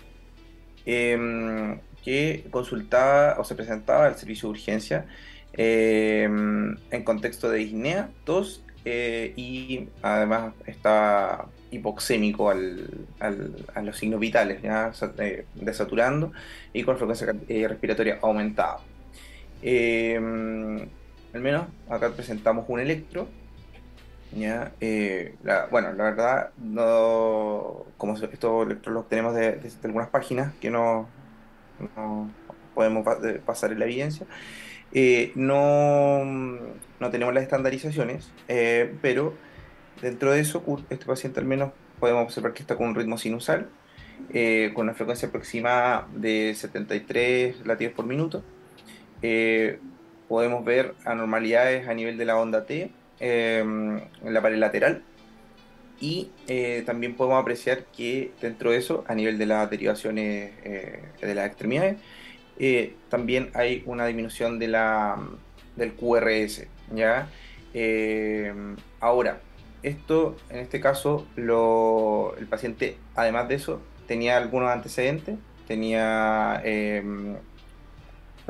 em, 0.87 1.79
que 2.05 2.45
consultaba 2.50 3.38
o 3.38 3.45
se 3.45 3.55
presentaba 3.55 4.07
al 4.07 4.17
servicio 4.17 4.49
de 4.49 4.53
urgencia 4.53 5.07
em, 5.53 6.76
en 6.91 7.03
contexto 7.05 7.49
de 7.50 7.59
disnea, 7.59 8.11
tos 8.25 8.62
eh, 8.85 9.33
y 9.37 9.88
además 10.03 10.53
estaba 10.67 11.49
hipoxémico 11.71 12.50
al, 12.50 13.07
a 13.19 13.83
los 13.83 13.97
signos 13.97 14.21
vitales, 14.21 14.62
ya 14.62 14.93
eh, 15.19 15.47
desaturando 15.55 16.33
y 16.73 16.83
con 16.83 16.97
frecuencia 16.97 17.35
eh, 17.49 17.67
respiratoria 17.69 18.19
aumentada. 18.23 18.79
Em, 19.62 20.87
al 21.33 21.41
menos 21.41 21.67
acá 21.88 22.11
presentamos 22.11 22.67
un 22.69 22.81
electro 22.81 23.29
Eh, 24.37 25.37
bueno, 25.71 25.93
la 25.93 26.05
verdad, 26.05 26.50
no, 26.59 27.85
como 27.97 28.17
esto 28.17 28.64
lo 28.64 29.03
tenemos 29.05 29.35
de, 29.35 29.61
algunas 29.85 30.09
páginas 30.09 30.53
que 30.61 30.71
no, 30.71 31.09
podemos 32.75 33.07
pasar 33.45 33.73
en 33.73 33.79
la 33.79 33.85
evidencia. 33.85 34.26
no, 35.35 36.25
no 36.25 37.11
tenemos 37.11 37.35
las 37.35 37.45
estandarizaciones, 37.45 38.31
pero 39.03 39.35
dentro 40.03 40.33
de 40.33 40.41
eso, 40.41 40.62
este 40.91 41.07
paciente 41.07 41.41
al 41.41 41.47
menos 41.47 41.71
podemos 42.00 42.25
observar 42.25 42.53
que 42.53 42.62
está 42.62 42.76
con 42.76 42.88
un 42.88 42.95
ritmo 42.95 43.19
sinusal, 43.19 43.69
con 44.75 44.83
una 44.85 44.95
frecuencia 44.95 45.29
aproximada 45.29 46.09
de 46.14 46.55
73 46.57 47.67
latidos 47.67 47.95
por 47.95 48.07
minuto. 48.07 48.43
podemos 50.29 50.64
ver 50.64 50.95
anormalidades 51.05 51.87
a 51.87 51.95
nivel 51.95 52.19
de 52.19 52.25
la 52.25 52.37
onda 52.37 52.67
T 52.67 52.91
en 53.31 54.35
la 54.35 54.43
pared 54.43 54.59
lateral 54.59 55.02
y 56.00 56.31
eh, 56.49 56.83
también 56.85 57.14
podemos 57.14 57.40
apreciar 57.40 57.85
que 57.97 58.33
dentro 58.40 58.71
de 58.71 58.78
eso, 58.78 59.04
a 59.09 59.14
nivel 59.14 59.38
de 59.38 59.47
las 59.47 59.71
derivaciones 59.71 60.52
eh, 60.64 61.02
de 61.21 61.35
las 61.35 61.47
extremidades, 61.47 61.97
eh, 62.59 62.95
también 63.09 63.50
hay 63.54 63.83
una 63.87 64.07
disminución 64.07 64.59
de 64.59 64.69
la, 64.69 65.16
del 65.76 65.95
QRS. 65.95 66.66
¿ya? 66.95 67.28
ahora, 69.00 69.40
esto, 69.83 70.37
en 70.50 70.59
este 70.59 70.81
caso, 70.81 71.26
lo, 71.37 72.35
el 72.38 72.47
paciente, 72.47 72.99
además 73.16 73.49
de 73.49 73.54
eso, 73.57 73.81
tenía 74.07 74.37
algunos 74.37 74.71
antecedentes, 74.71 75.37
tenía 75.66 76.62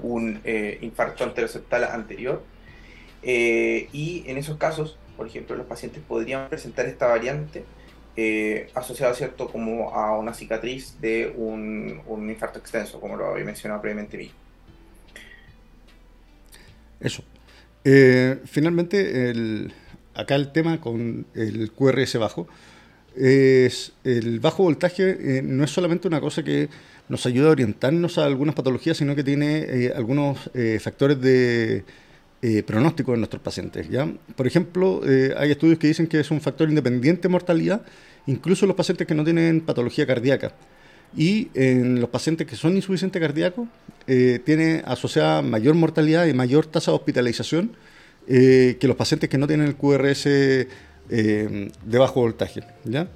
un 0.02 0.40
infarto 0.80 1.24
anteroseptal 1.24 1.84
anterior, 1.84 2.42
y 3.24 4.24
en 4.26 4.36
esos 4.36 4.58
casos 4.58 4.98
por 5.16 5.26
ejemplo, 5.26 5.56
los 5.56 5.66
pacientes 5.66 6.02
podrían 6.06 6.48
presentar 6.48 6.86
esta 6.86 7.06
variante 7.06 7.64
eh, 8.16 8.68
asociada 8.74 9.14
¿cierto? 9.14 9.48
como 9.48 9.90
a 9.90 10.18
una 10.18 10.34
cicatriz 10.34 11.00
de 11.00 11.32
un, 11.36 12.02
infarto 12.28 12.58
extenso, 12.58 13.00
como 13.00 13.16
lo 13.16 13.26
había 13.26 13.44
mencionado 13.44 13.80
previamente 13.80 14.16
mí. 14.16 14.30
Eso. 17.00 17.22
Eh, 17.84 18.40
finalmente, 18.46 19.72
acá 20.14 20.36
el 20.36 20.52
tema 20.52 20.80
con 20.80 21.26
el 21.34 21.70
QRS 21.72 22.18
bajo 22.18 22.48
el 23.16 24.40
bajo 24.40 24.64
voltaje 24.64 25.38
eh, 25.38 25.42
no 25.42 25.62
es 25.62 25.70
solamente 25.70 26.08
una 26.08 26.20
cosa 26.20 26.42
que 26.42 26.68
nos 27.08 27.26
ayuda 27.26 27.48
a 27.48 27.52
orientarnos 27.52 28.18
a 28.18 28.24
algunas 28.24 28.56
patologías, 28.56 28.96
sino 28.96 29.14
que 29.14 29.22
tiene 29.22 29.92
algunos 29.94 30.50
factores 30.80 31.20
de 31.20 31.84
eh, 32.46 32.62
pronóstico 32.62 33.14
en 33.14 33.20
nuestros 33.20 33.40
pacientes. 33.40 33.88
¿ya? 33.88 34.06
Por 34.36 34.46
ejemplo, 34.46 35.00
eh, 35.08 35.32
hay 35.34 35.52
estudios 35.52 35.78
que 35.78 35.86
dicen 35.86 36.06
que 36.06 36.20
es 36.20 36.30
un 36.30 36.42
factor 36.42 36.68
independiente 36.68 37.22
de 37.22 37.28
mortalidad, 37.30 37.80
incluso 38.26 38.66
en 38.66 38.68
los 38.68 38.76
pacientes 38.76 39.06
que 39.06 39.14
no 39.14 39.24
tienen 39.24 39.62
patología 39.62 40.06
cardíaca. 40.06 40.52
Y 41.16 41.48
en 41.54 42.02
los 42.02 42.10
pacientes 42.10 42.46
que 42.46 42.54
son 42.54 42.76
insuficientes 42.76 43.18
cardíacos, 43.18 43.66
eh, 44.06 44.40
tiene 44.44 44.82
asociada 44.84 45.40
mayor 45.40 45.74
mortalidad 45.74 46.26
y 46.26 46.34
mayor 46.34 46.66
tasa 46.66 46.90
de 46.90 46.96
hospitalización 46.98 47.72
que 48.26 48.78
los 48.82 48.96
pacientes 48.96 49.30
que 49.30 49.38
no 49.38 49.46
tienen 49.46 49.66
el 49.66 49.76
QRS 49.76 50.24
de 50.24 51.98
bajo 51.98 52.20
voltaje. 52.20 52.62
¿ya? 52.84 53.08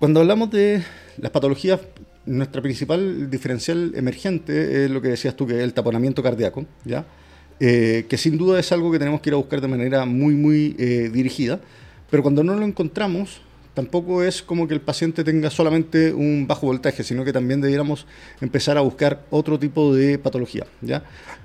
Cuando 0.00 0.18
hablamos 0.18 0.50
de 0.50 0.82
las 1.18 1.30
patologías, 1.30 1.78
nuestra 2.26 2.60
principal 2.62 3.30
diferencial 3.30 3.92
emergente 3.94 4.86
es 4.86 4.90
lo 4.90 5.00
que 5.00 5.08
decías 5.10 5.36
tú, 5.36 5.46
que 5.46 5.58
es 5.58 5.62
el 5.62 5.72
taponamiento 5.72 6.20
cardíaco. 6.20 6.66
¿ya? 6.84 7.06
Eh, 7.60 8.06
que 8.08 8.18
sin 8.18 8.36
duda 8.36 8.58
es 8.58 8.72
algo 8.72 8.90
que 8.90 8.98
tenemos 8.98 9.20
que 9.20 9.30
ir 9.30 9.34
a 9.34 9.36
buscar 9.36 9.60
de 9.60 9.68
manera 9.68 10.04
muy, 10.04 10.34
muy 10.34 10.74
eh, 10.78 11.10
dirigida, 11.12 11.60
pero 12.10 12.22
cuando 12.22 12.42
no 12.42 12.54
lo 12.56 12.64
encontramos, 12.64 13.40
tampoco 13.74 14.22
es 14.22 14.42
como 14.42 14.66
que 14.66 14.74
el 14.74 14.80
paciente 14.80 15.24
tenga 15.24 15.50
solamente 15.50 16.12
un 16.14 16.46
bajo 16.46 16.66
voltaje, 16.66 17.02
sino 17.02 17.24
que 17.24 17.32
también 17.32 17.60
debiéramos 17.60 18.06
empezar 18.40 18.78
a 18.78 18.80
buscar 18.80 19.24
otro 19.30 19.58
tipo 19.58 19.94
de 19.94 20.18
patología. 20.18 20.64
¿ya? 20.80 21.02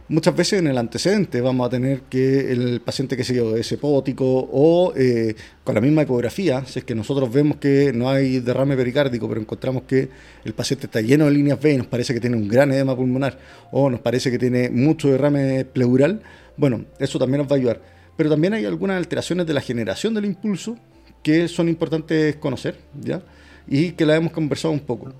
Muchas 0.07 0.35
veces 0.35 0.59
en 0.59 0.67
el 0.67 0.77
antecedente 0.77 1.41
vamos 1.41 1.67
a 1.67 1.69
tener 1.69 2.01
que 2.01 2.51
el 2.51 2.81
paciente 2.81 3.17
que 3.17 3.23
se 3.23 3.59
es 3.59 3.71
hepótico 3.71 4.25
o 4.51 4.93
eh, 4.95 5.35
con 5.63 5.75
la 5.75 5.81
misma 5.81 6.03
ecografía, 6.03 6.65
si 6.65 6.79
es 6.79 6.85
que 6.85 6.95
nosotros 6.95 7.31
vemos 7.31 7.57
que 7.57 7.91
no 7.93 8.09
hay 8.09 8.39
derrame 8.39 8.75
pericárdico, 8.75 9.27
pero 9.27 9.41
encontramos 9.41 9.83
que 9.83 10.09
el 10.45 10.53
paciente 10.53 10.85
está 10.85 11.01
lleno 11.01 11.25
de 11.25 11.31
líneas 11.31 11.59
B 11.59 11.73
y 11.73 11.77
nos 11.77 11.87
parece 11.87 12.13
que 12.13 12.19
tiene 12.19 12.37
un 12.37 12.47
gran 12.47 12.71
edema 12.71 12.95
pulmonar 12.95 13.37
o 13.71 13.89
nos 13.89 13.99
parece 13.99 14.31
que 14.31 14.39
tiene 14.39 14.69
mucho 14.69 15.09
derrame 15.09 15.65
pleural, 15.65 16.21
bueno, 16.57 16.85
eso 16.99 17.17
también 17.17 17.39
nos 17.39 17.51
va 17.51 17.55
a 17.55 17.59
ayudar. 17.59 17.81
Pero 18.17 18.29
también 18.29 18.53
hay 18.53 18.65
algunas 18.65 18.97
alteraciones 18.97 19.47
de 19.47 19.53
la 19.53 19.61
generación 19.61 20.13
del 20.13 20.25
impulso 20.25 20.75
que 21.23 21.47
son 21.47 21.69
importantes 21.69 22.35
conocer, 22.37 22.77
¿ya? 22.99 23.21
Y 23.67 23.91
que 23.91 24.05
la 24.05 24.15
hemos 24.15 24.31
conversado 24.31 24.73
un 24.73 24.79
poco. 24.79 25.13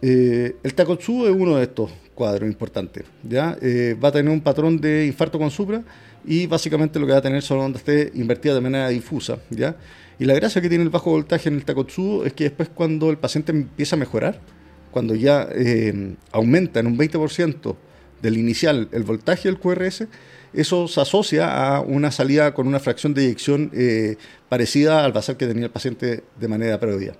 Eh, 0.00 0.56
el 0.62 0.74
Takotsu 0.74 1.26
es 1.26 1.32
uno 1.32 1.56
de 1.56 1.62
estos 1.62 1.90
cuadros 2.14 2.48
importantes. 2.48 3.04
¿ya? 3.22 3.56
Eh, 3.62 3.96
va 4.02 4.08
a 4.08 4.12
tener 4.12 4.32
un 4.32 4.40
patrón 4.40 4.80
de 4.80 5.06
infarto 5.06 5.38
con 5.38 5.50
supra 5.50 5.82
y 6.24 6.46
básicamente 6.46 6.98
lo 6.98 7.06
que 7.06 7.12
va 7.12 7.18
a 7.18 7.22
tener 7.22 7.42
son 7.42 7.58
ondas 7.60 7.82
T 7.82 8.10
invertidas 8.14 8.56
de 8.56 8.60
manera 8.60 8.88
difusa. 8.88 9.38
¿ya? 9.50 9.76
Y 10.18 10.24
la 10.24 10.34
gracia 10.34 10.60
que 10.60 10.68
tiene 10.68 10.84
el 10.84 10.90
bajo 10.90 11.10
voltaje 11.10 11.48
en 11.48 11.54
el 11.54 11.64
Takotsu 11.64 12.24
es 12.24 12.32
que 12.32 12.44
después 12.44 12.68
cuando 12.68 13.10
el 13.10 13.18
paciente 13.18 13.52
empieza 13.52 13.96
a 13.96 13.98
mejorar, 13.98 14.40
cuando 14.90 15.14
ya 15.14 15.48
eh, 15.52 16.14
aumenta 16.32 16.80
en 16.80 16.86
un 16.86 16.98
20% 16.98 17.76
del 18.20 18.36
inicial 18.36 18.88
el 18.92 19.04
voltaje 19.04 19.48
del 19.48 19.58
QRS, 19.58 20.06
eso 20.54 20.88
se 20.88 21.00
asocia 21.00 21.76
a 21.76 21.80
una 21.80 22.10
salida 22.10 22.54
con 22.54 22.66
una 22.66 22.80
fracción 22.80 23.14
de 23.14 23.24
eyección 23.24 23.70
parecida 24.48 25.04
al 25.04 25.12
basal 25.12 25.36
que 25.36 25.46
tenía 25.46 25.64
el 25.64 25.70
paciente 25.70 26.24
de 26.38 26.48
manera 26.48 26.78
previa. 26.78 27.14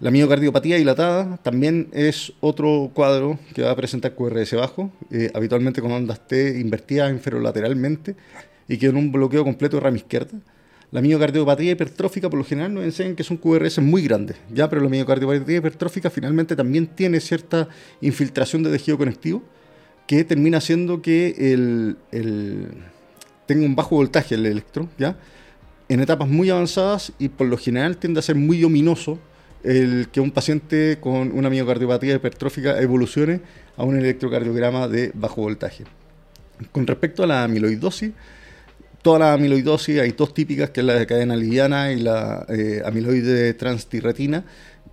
La 0.00 0.10
miocardiopatía 0.10 0.76
dilatada 0.76 1.36
también 1.42 1.88
es 1.92 2.32
otro 2.40 2.90
cuadro 2.94 3.38
que 3.54 3.60
va 3.60 3.72
a 3.72 3.76
presentar 3.76 4.14
QRS 4.14 4.54
bajo, 4.54 4.90
eh, 5.10 5.30
habitualmente 5.34 5.82
con 5.82 5.92
ondas 5.92 6.26
T 6.26 6.58
invertidas 6.58 7.12
inferolateralmente 7.12 8.16
y 8.66 8.78
que 8.78 8.86
en 8.86 8.96
un 8.96 9.12
bloqueo 9.12 9.44
completo 9.44 9.76
de 9.76 9.82
rama 9.82 9.98
izquierda. 9.98 10.38
La 10.90 11.02
miocardiopatía 11.02 11.72
hipertrófica 11.72 12.30
por 12.30 12.38
lo 12.38 12.46
general 12.46 12.72
nos 12.72 12.84
enseñan 12.84 13.14
que 13.14 13.24
son 13.24 13.36
QRS 13.36 13.80
muy 13.80 14.02
grandes, 14.02 14.38
ya, 14.50 14.70
pero 14.70 14.80
la 14.80 14.88
miocardiopatía 14.88 15.58
hipertrófica 15.58 16.08
finalmente 16.08 16.56
también 16.56 16.86
tiene 16.86 17.20
cierta 17.20 17.68
infiltración 18.00 18.62
de 18.62 18.70
tejido 18.70 18.96
conectivo 18.96 19.42
que 20.10 20.24
termina 20.24 20.58
haciendo 20.58 21.02
que 21.02 21.36
el, 21.52 21.96
tenga 23.46 23.64
un 23.64 23.76
bajo 23.76 23.94
voltaje 23.94 24.34
el 24.34 24.44
electro, 24.44 24.88
ya, 24.98 25.16
en 25.88 26.00
etapas 26.00 26.28
muy 26.28 26.50
avanzadas 26.50 27.12
y 27.20 27.28
por 27.28 27.46
lo 27.46 27.56
general 27.56 27.96
tiende 27.96 28.18
a 28.18 28.22
ser 28.24 28.34
muy 28.34 28.64
ominoso 28.64 29.20
el 29.62 30.08
que 30.10 30.18
un 30.18 30.32
paciente 30.32 30.98
con 31.00 31.30
una 31.30 31.48
miocardiopatía 31.48 32.16
hipertrófica 32.16 32.80
evolucione 32.80 33.40
a 33.76 33.84
un 33.84 33.98
electrocardiograma 33.98 34.88
de 34.88 35.12
bajo 35.14 35.42
voltaje. 35.42 35.84
Con 36.72 36.88
respecto 36.88 37.22
a 37.22 37.28
la 37.28 37.44
amiloidosis, 37.44 38.10
toda 39.02 39.20
la 39.20 39.34
amiloidosis 39.34 40.00
hay 40.00 40.10
dos 40.10 40.34
típicas, 40.34 40.70
que 40.70 40.80
es 40.80 40.86
la 40.86 40.94
de 40.94 41.06
cadena 41.06 41.36
liviana 41.36 41.92
y 41.92 42.00
la 42.00 42.46
eh, 42.48 42.82
amiloide 42.84 43.54
transtirretina. 43.54 44.42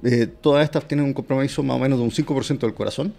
Eh, 0.03 0.27
todas 0.27 0.63
estas 0.63 0.88
tienen 0.88 1.07
un 1.07 1.13
compromiso 1.13 1.63
más 1.63 1.75
o 1.75 1.79
menos 1.79 1.97
de 1.97 2.05
un 2.05 2.12
5% 2.12 2.59
del 2.59 2.75
corazón. 2.75 3.15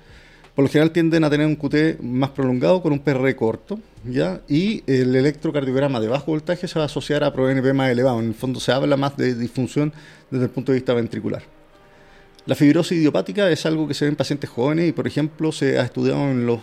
Por 0.58 0.64
lo 0.64 0.70
general 0.72 0.90
tienden 0.90 1.22
a 1.22 1.30
tener 1.30 1.46
un 1.46 1.54
QT 1.54 2.00
más 2.00 2.30
prolongado 2.30 2.82
con 2.82 2.92
un 2.92 2.98
PR 2.98 3.32
corto, 3.36 3.78
¿ya? 4.04 4.40
Y 4.48 4.82
el 4.88 5.14
electrocardiograma 5.14 6.00
de 6.00 6.08
bajo 6.08 6.32
voltaje 6.32 6.66
se 6.66 6.76
va 6.80 6.82
a 6.82 6.86
asociar 6.86 7.22
a 7.22 7.32
ProNP 7.32 7.72
más 7.74 7.92
elevado. 7.92 8.18
En 8.18 8.26
el 8.26 8.34
fondo 8.34 8.58
se 8.58 8.72
habla 8.72 8.96
más 8.96 9.16
de 9.16 9.36
disfunción 9.36 9.92
desde 10.28 10.46
el 10.46 10.50
punto 10.50 10.72
de 10.72 10.78
vista 10.78 10.94
ventricular. 10.94 11.44
La 12.44 12.56
fibrosis 12.56 12.98
idiopática 12.98 13.48
es 13.48 13.66
algo 13.66 13.86
que 13.86 13.94
se 13.94 14.06
ve 14.06 14.08
en 14.08 14.16
pacientes 14.16 14.50
jóvenes 14.50 14.88
y, 14.88 14.92
por 14.92 15.06
ejemplo, 15.06 15.52
se 15.52 15.78
ha 15.78 15.84
estudiado 15.84 16.22
en 16.22 16.44
los 16.44 16.58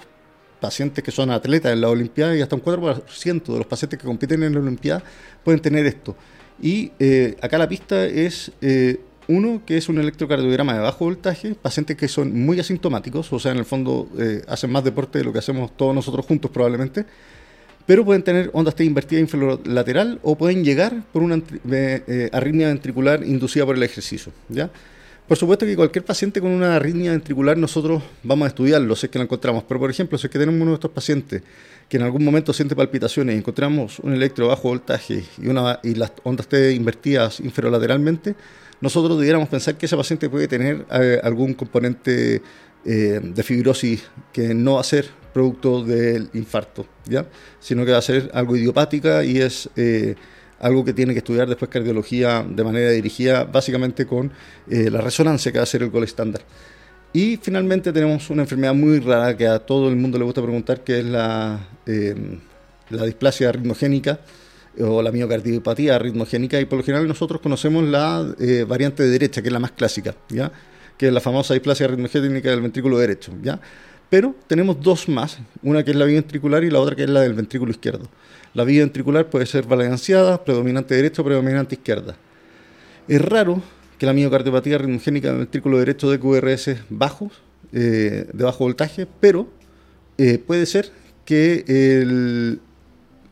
pacientes 0.59 1.01
que 1.01 1.11
son 1.11 1.31
atletas 1.31 1.71
en 1.71 1.79
la 1.79 1.87
Olimpiada 1.87 2.35
y 2.35 2.41
hasta 2.41 2.57
un 2.57 2.63
4% 2.63 3.45
de 3.45 3.57
los 3.57 3.65
pacientes 3.65 3.97
que 3.97 4.05
compiten 4.05 4.43
en 4.43 4.55
la 4.55 4.59
Olimpiada 4.59 5.03
pueden 5.41 5.61
tener 5.61 5.85
esto. 5.85 6.17
Y 6.61 6.91
eh, 6.99 7.37
acá 7.41 7.57
la 7.57 7.69
pista 7.69 8.05
es 8.05 8.51
eh, 8.59 8.99
uno, 9.27 9.61
que 9.65 9.77
es 9.77 9.89
un 9.89 9.97
electrocardiograma 9.97 10.73
de 10.73 10.79
bajo 10.79 11.05
voltaje, 11.05 11.55
pacientes 11.55 11.97
que 11.97 12.07
son 12.07 12.33
muy 12.33 12.59
asintomáticos, 12.59 13.31
o 13.31 13.39
sea, 13.39 13.51
en 13.51 13.57
el 13.57 13.65
fondo 13.65 14.07
eh, 14.17 14.41
hacen 14.47 14.71
más 14.71 14.83
deporte 14.83 15.19
de 15.19 15.25
lo 15.25 15.33
que 15.33 15.39
hacemos 15.39 15.75
todos 15.75 15.93
nosotros 15.95 16.25
juntos 16.25 16.51
probablemente, 16.51 17.05
pero 17.85 18.03
pueden 18.03 18.23
tener 18.23 18.49
ondas 18.53 18.75
T 18.75 18.83
invertida 18.83 19.19
infralateral 19.19 20.19
o 20.23 20.35
pueden 20.35 20.63
llegar 20.63 21.03
por 21.11 21.21
una 21.21 21.35
eh, 21.35 22.03
eh, 22.07 22.29
arritmia 22.33 22.67
ventricular 22.67 23.23
inducida 23.23 23.65
por 23.65 23.75
el 23.75 23.83
ejercicio. 23.83 24.31
¿ya? 24.49 24.69
Por 25.27 25.37
supuesto 25.37 25.65
que 25.65 25.75
cualquier 25.75 26.05
paciente 26.05 26.39
con 26.39 26.51
una 26.51 26.75
arritmia 26.75 27.11
ventricular 27.11 27.57
nosotros 27.57 28.03
vamos 28.21 28.45
a 28.45 28.49
estudiarlo 28.49 28.95
si 28.95 29.07
es 29.07 29.11
que 29.11 29.17
la 29.17 29.23
encontramos, 29.23 29.63
pero 29.67 29.79
por 29.79 29.89
ejemplo, 29.89 30.17
si 30.17 30.27
es 30.27 30.31
que 30.31 30.37
tenemos 30.37 30.61
uno 30.61 30.71
de 30.71 30.75
estos 30.75 30.91
pacientes 30.91 31.41
que 31.89 31.97
en 31.97 32.03
algún 32.03 32.23
momento 32.23 32.53
siente 32.53 32.75
palpitaciones 32.75 33.35
y 33.35 33.37
encontramos 33.39 33.99
un 33.99 34.13
electro 34.13 34.47
bajo 34.47 34.67
voltaje 34.67 35.23
y, 35.41 35.47
una, 35.47 35.79
y 35.83 35.95
las 35.95 36.11
ondas 36.23 36.47
T 36.47 36.73
invertidas 36.73 37.39
infralateralmente, 37.39 38.35
nosotros 38.81 39.17
debiéramos 39.17 39.49
pensar 39.49 39.77
que 39.77 39.85
ese 39.85 39.95
paciente 39.95 40.29
puede 40.29 40.47
tener 40.47 40.85
eh, 40.91 41.19
algún 41.23 41.53
componente 41.53 42.41
eh, 42.85 43.19
de 43.23 43.43
fibrosis 43.43 44.03
que 44.31 44.53
no 44.53 44.75
va 44.75 44.81
a 44.81 44.83
ser 44.83 45.09
producto 45.33 45.83
del 45.83 46.29
infarto, 46.33 46.85
¿ya? 47.05 47.25
sino 47.59 47.85
que 47.85 47.91
va 47.91 47.97
a 47.97 48.01
ser 48.01 48.29
algo 48.33 48.55
idiopática 48.55 49.23
y 49.23 49.39
es 49.39 49.69
eh, 49.75 50.15
algo 50.59 50.85
que 50.85 50.93
tiene 50.93 51.13
que 51.13 51.19
estudiar 51.19 51.47
después 51.47 51.69
cardiología 51.69 52.45
de 52.47 52.63
manera 52.63 52.91
dirigida, 52.91 53.43
básicamente 53.43 54.05
con 54.05 54.31
la 54.67 55.01
resonancia 55.01 55.51
que 55.51 55.57
va 55.57 55.63
a 55.63 55.67
ser 55.67 55.83
el 55.83 55.89
gol 55.89 56.05
estándar. 56.05 56.41
Y 57.11 57.37
finalmente 57.37 57.91
tenemos 57.91 58.29
una 58.29 58.43
enfermedad 58.43 58.73
muy 58.73 58.99
rara 58.99 59.35
que 59.35 59.47
a 59.47 59.59
todo 59.59 59.89
el 59.89 59.97
mundo 59.97 60.17
le 60.17 60.23
gusta 60.23 60.41
preguntar, 60.41 60.81
que 60.81 60.99
es 60.99 61.05
la, 61.05 61.59
la 62.89 63.05
displasia 63.05 63.51
ritmogénica 63.51 64.19
o 64.79 65.01
la 65.01 65.11
miocardiopatía 65.11 65.99
ritmogénica. 65.99 66.59
Y 66.59 66.65
por 66.65 66.79
lo 66.79 66.83
general 66.83 67.07
nosotros 67.07 67.41
conocemos 67.41 67.83
la 67.83 68.33
eh, 68.39 68.65
variante 68.67 69.03
derecha, 69.03 69.41
que 69.41 69.49
es 69.49 69.53
la 69.53 69.59
más 69.59 69.71
clásica, 69.71 70.15
¿ya? 70.29 70.51
que 70.97 71.07
es 71.07 71.13
la 71.13 71.21
famosa 71.21 71.53
displasia 71.53 71.87
ritmogénica 71.87 72.49
del 72.49 72.61
ventrículo 72.61 72.97
derecho. 72.97 73.33
¿ya? 73.41 73.59
Pero 74.09 74.35
tenemos 74.47 74.81
dos 74.81 75.09
más, 75.09 75.39
una 75.61 75.83
que 75.83 75.91
es 75.91 75.97
la 75.97 76.05
ventricular 76.05 76.63
y 76.63 76.69
la 76.69 76.79
otra 76.79 76.95
que 76.95 77.03
es 77.03 77.09
la 77.09 77.21
del 77.21 77.33
ventrículo 77.33 77.71
izquierdo. 77.71 78.07
La 78.53 78.63
vía 78.63 78.81
ventricular 78.81 79.29
puede 79.29 79.45
ser 79.45 79.65
balanceada, 79.65 80.43
predominante 80.43 80.95
derecha 80.95 81.21
o 81.21 81.25
predominante 81.25 81.75
izquierda. 81.75 82.15
Es 83.07 83.21
raro 83.21 83.61
que 83.97 84.05
la 84.05 84.13
miocardiopatía 84.13 84.77
ritmogénica 84.77 85.29
del 85.29 85.39
ventrículo 85.39 85.77
derecho 85.79 86.09
de 86.09 86.19
QRS 86.19 86.77
bajos, 86.89 87.33
eh, 87.73 88.27
de 88.31 88.43
bajo 88.43 88.63
voltaje, 88.63 89.07
pero 89.19 89.49
eh, 90.17 90.37
puede 90.37 90.65
ser 90.65 90.91
que 91.25 91.65
el. 91.67 92.61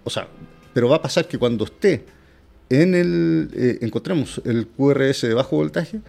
O 0.03 0.09
sea, 0.09 0.27
pero 0.73 0.89
va 0.89 0.97
a 0.97 1.01
pasar 1.01 1.27
que 1.27 1.37
cuando 1.37 1.65
esté 1.65 2.03
en 2.69 2.95
el. 2.95 3.49
Eh, 3.53 3.77
encontremos 3.81 4.41
el 4.45 4.67
QRS 4.67 5.21
de 5.21 5.33
bajo 5.33 5.55
voltaje, 5.55 5.99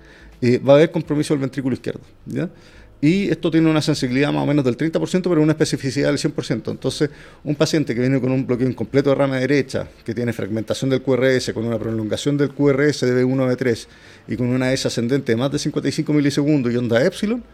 va 0.66 0.74
a 0.74 0.76
haber 0.76 0.90
compromiso 0.90 1.34
del 1.34 1.40
ventrículo 1.40 1.74
izquierdo. 1.74 2.02
¿ya? 2.26 2.50
Y 3.04 3.28
esto 3.28 3.50
tiene 3.50 3.68
una 3.68 3.82
sensibilidad 3.82 4.32
más 4.32 4.44
o 4.44 4.46
menos 4.46 4.64
del 4.64 4.78
30%, 4.78 5.22
pero 5.24 5.42
una 5.42 5.52
especificidad 5.52 6.08
del 6.08 6.16
100%. 6.16 6.70
Entonces, 6.70 7.10
un 7.42 7.54
paciente 7.54 7.94
que 7.94 8.00
viene 8.00 8.18
con 8.18 8.32
un 8.32 8.46
bloqueo 8.46 8.66
incompleto 8.66 9.10
de 9.10 9.16
rama 9.16 9.36
derecha, 9.36 9.86
que 10.06 10.14
tiene 10.14 10.32
fragmentación 10.32 10.88
del 10.88 11.02
QRS, 11.02 11.52
con 11.52 11.66
una 11.66 11.78
prolongación 11.78 12.38
del 12.38 12.48
QRS 12.48 13.00
de 13.00 13.22
B1 13.22 13.56
B3 13.56 13.86
y 14.28 14.36
con 14.36 14.46
una 14.46 14.72
S 14.72 14.88
ascendente 14.88 15.32
de 15.32 15.36
más 15.36 15.52
de 15.52 15.58
55 15.58 16.14
milisegundos 16.14 16.72
y 16.72 16.76
onda 16.76 17.04
epsilon, 17.04 17.44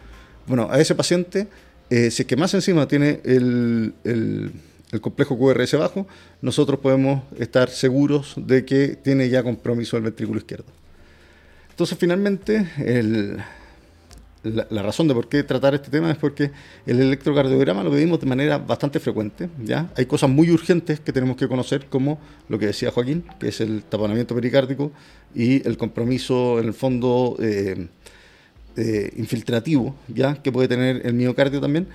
bueno, 0.47 0.69
a 0.71 0.79
ese 0.79 0.95
paciente, 0.95 1.49
eh, 1.91 2.13
si 2.13 2.23
es 2.23 2.29
que 2.29 2.37
más 2.37 2.55
encima 2.55 2.87
tiene 2.87 3.21
el, 3.25 4.53
el 4.93 5.01
complejo 5.01 5.39
QRS 5.39 5.79
bajo, 5.79 6.07
nosotros 6.43 6.81
podemos 6.81 7.23
estar 7.39 7.71
seguros 7.71 8.35
de 8.37 8.65
que 8.65 8.89
tiene 8.97 9.29
ya 9.29 9.43
compromiso 9.43 9.97
del 9.97 10.05
ventrículo 10.05 10.39
izquierdo. 10.39 10.67
Entonces, 11.71 11.97
finalmente, 11.99 12.69
el 12.79 13.41
la, 14.43 14.83
razón 14.83 15.07
de 15.09 15.15
por 15.15 15.29
qué 15.29 15.43
tratar 15.43 15.75
este 15.75 15.91
tema 15.91 16.11
es 16.11 16.17
porque 16.17 16.51
el 16.87 17.01
electrocardiograma 17.01 17.83
lo 17.83 17.91
vemos 17.91 18.21
de 18.21 18.27
manera 18.27 18.59
bastante 18.59 18.99
frecuente. 19.01 19.49
¿ya? 19.63 19.91
Hay 19.97 20.07
cosas 20.07 20.31
muy 20.31 20.51
urgentes 20.51 21.01
que 21.01 21.13
tenemos 21.13 21.37
que 21.37 21.49
conocer, 21.49 21.87
como 21.87 22.19
lo 22.49 22.59
que 22.59 22.67
decía 22.67 22.91
Joaquín, 22.91 23.25
que 23.39 23.49
es 23.49 23.61
el 23.61 23.83
taponamiento 23.83 24.35
pericárdico 24.35 24.93
y 25.35 25.67
el 25.67 25.77
compromiso, 25.77 26.59
en 26.59 26.67
el 26.67 26.75
fondo, 26.75 27.37
eh, 27.41 27.89
eh, 28.77 29.13
infiltrativo, 29.17 29.95
¿ya? 30.09 30.35
que 30.43 30.51
puede 30.51 30.69
tener 30.69 31.05
el 31.05 31.15
miocardio 31.15 31.61
también. 31.61 31.89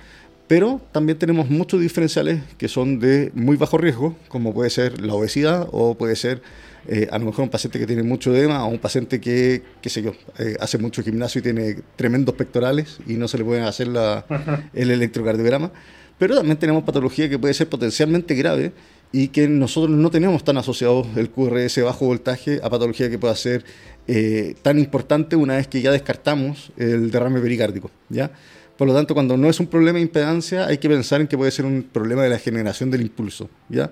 Pero 0.48 0.80
también 0.92 1.18
tenemos 1.18 1.50
muchos 1.50 1.80
diferenciales 1.80 2.40
que 2.56 2.68
son 2.68 3.00
de 3.00 3.32
muy 3.34 3.56
bajo 3.56 3.78
riesgo, 3.78 4.16
como 4.28 4.54
puede 4.54 4.70
ser 4.70 5.00
la 5.00 5.14
obesidad 5.14 5.68
o 5.72 5.94
puede 5.96 6.14
ser 6.14 6.40
eh, 6.88 7.08
a 7.10 7.18
lo 7.18 7.26
mejor 7.26 7.42
un 7.44 7.50
paciente 7.50 7.80
que 7.80 7.86
tiene 7.86 8.04
mucho 8.04 8.34
edema 8.34 8.64
o 8.64 8.68
un 8.68 8.78
paciente 8.78 9.20
que, 9.20 9.62
qué 9.82 9.90
sé 9.90 10.02
yo, 10.02 10.12
eh, 10.38 10.56
hace 10.60 10.78
mucho 10.78 11.02
gimnasio 11.02 11.40
y 11.40 11.42
tiene 11.42 11.78
tremendos 11.96 12.36
pectorales 12.36 12.98
y 13.08 13.14
no 13.14 13.26
se 13.26 13.38
le 13.38 13.44
puede 13.44 13.62
hacer 13.62 13.88
la, 13.88 14.24
el 14.72 14.90
electrocardiograma. 14.92 15.72
Pero 16.18 16.36
también 16.36 16.56
tenemos 16.58 16.84
patología 16.84 17.28
que 17.28 17.38
puede 17.38 17.52
ser 17.52 17.68
potencialmente 17.68 18.34
grave 18.34 18.72
y 19.12 19.28
que 19.28 19.48
nosotros 19.48 19.96
no 19.96 20.10
tenemos 20.10 20.44
tan 20.44 20.58
asociados 20.58 21.08
el 21.16 21.30
QRS 21.30 21.82
bajo 21.82 22.06
voltaje 22.06 22.60
a 22.62 22.70
patología 22.70 23.10
que 23.10 23.18
pueda 23.18 23.34
ser 23.34 23.64
eh, 24.06 24.54
tan 24.62 24.78
importante 24.78 25.36
una 25.36 25.56
vez 25.56 25.66
que 25.66 25.82
ya 25.82 25.90
descartamos 25.90 26.72
el 26.76 27.10
derrame 27.10 27.40
pericárdico. 27.40 27.90
¿ya? 28.08 28.30
Por 28.76 28.86
lo 28.86 28.94
tanto, 28.94 29.14
cuando 29.14 29.36
no 29.36 29.48
es 29.48 29.58
un 29.58 29.66
problema 29.68 29.96
de 29.98 30.02
impedancia, 30.02 30.66
hay 30.66 30.78
que 30.78 30.88
pensar 30.88 31.20
en 31.20 31.28
que 31.28 31.36
puede 31.36 31.50
ser 31.50 31.64
un 31.64 31.82
problema 31.82 32.22
de 32.22 32.28
la 32.28 32.38
generación 32.38 32.90
del 32.90 33.00
impulso. 33.00 33.48
¿ya? 33.68 33.90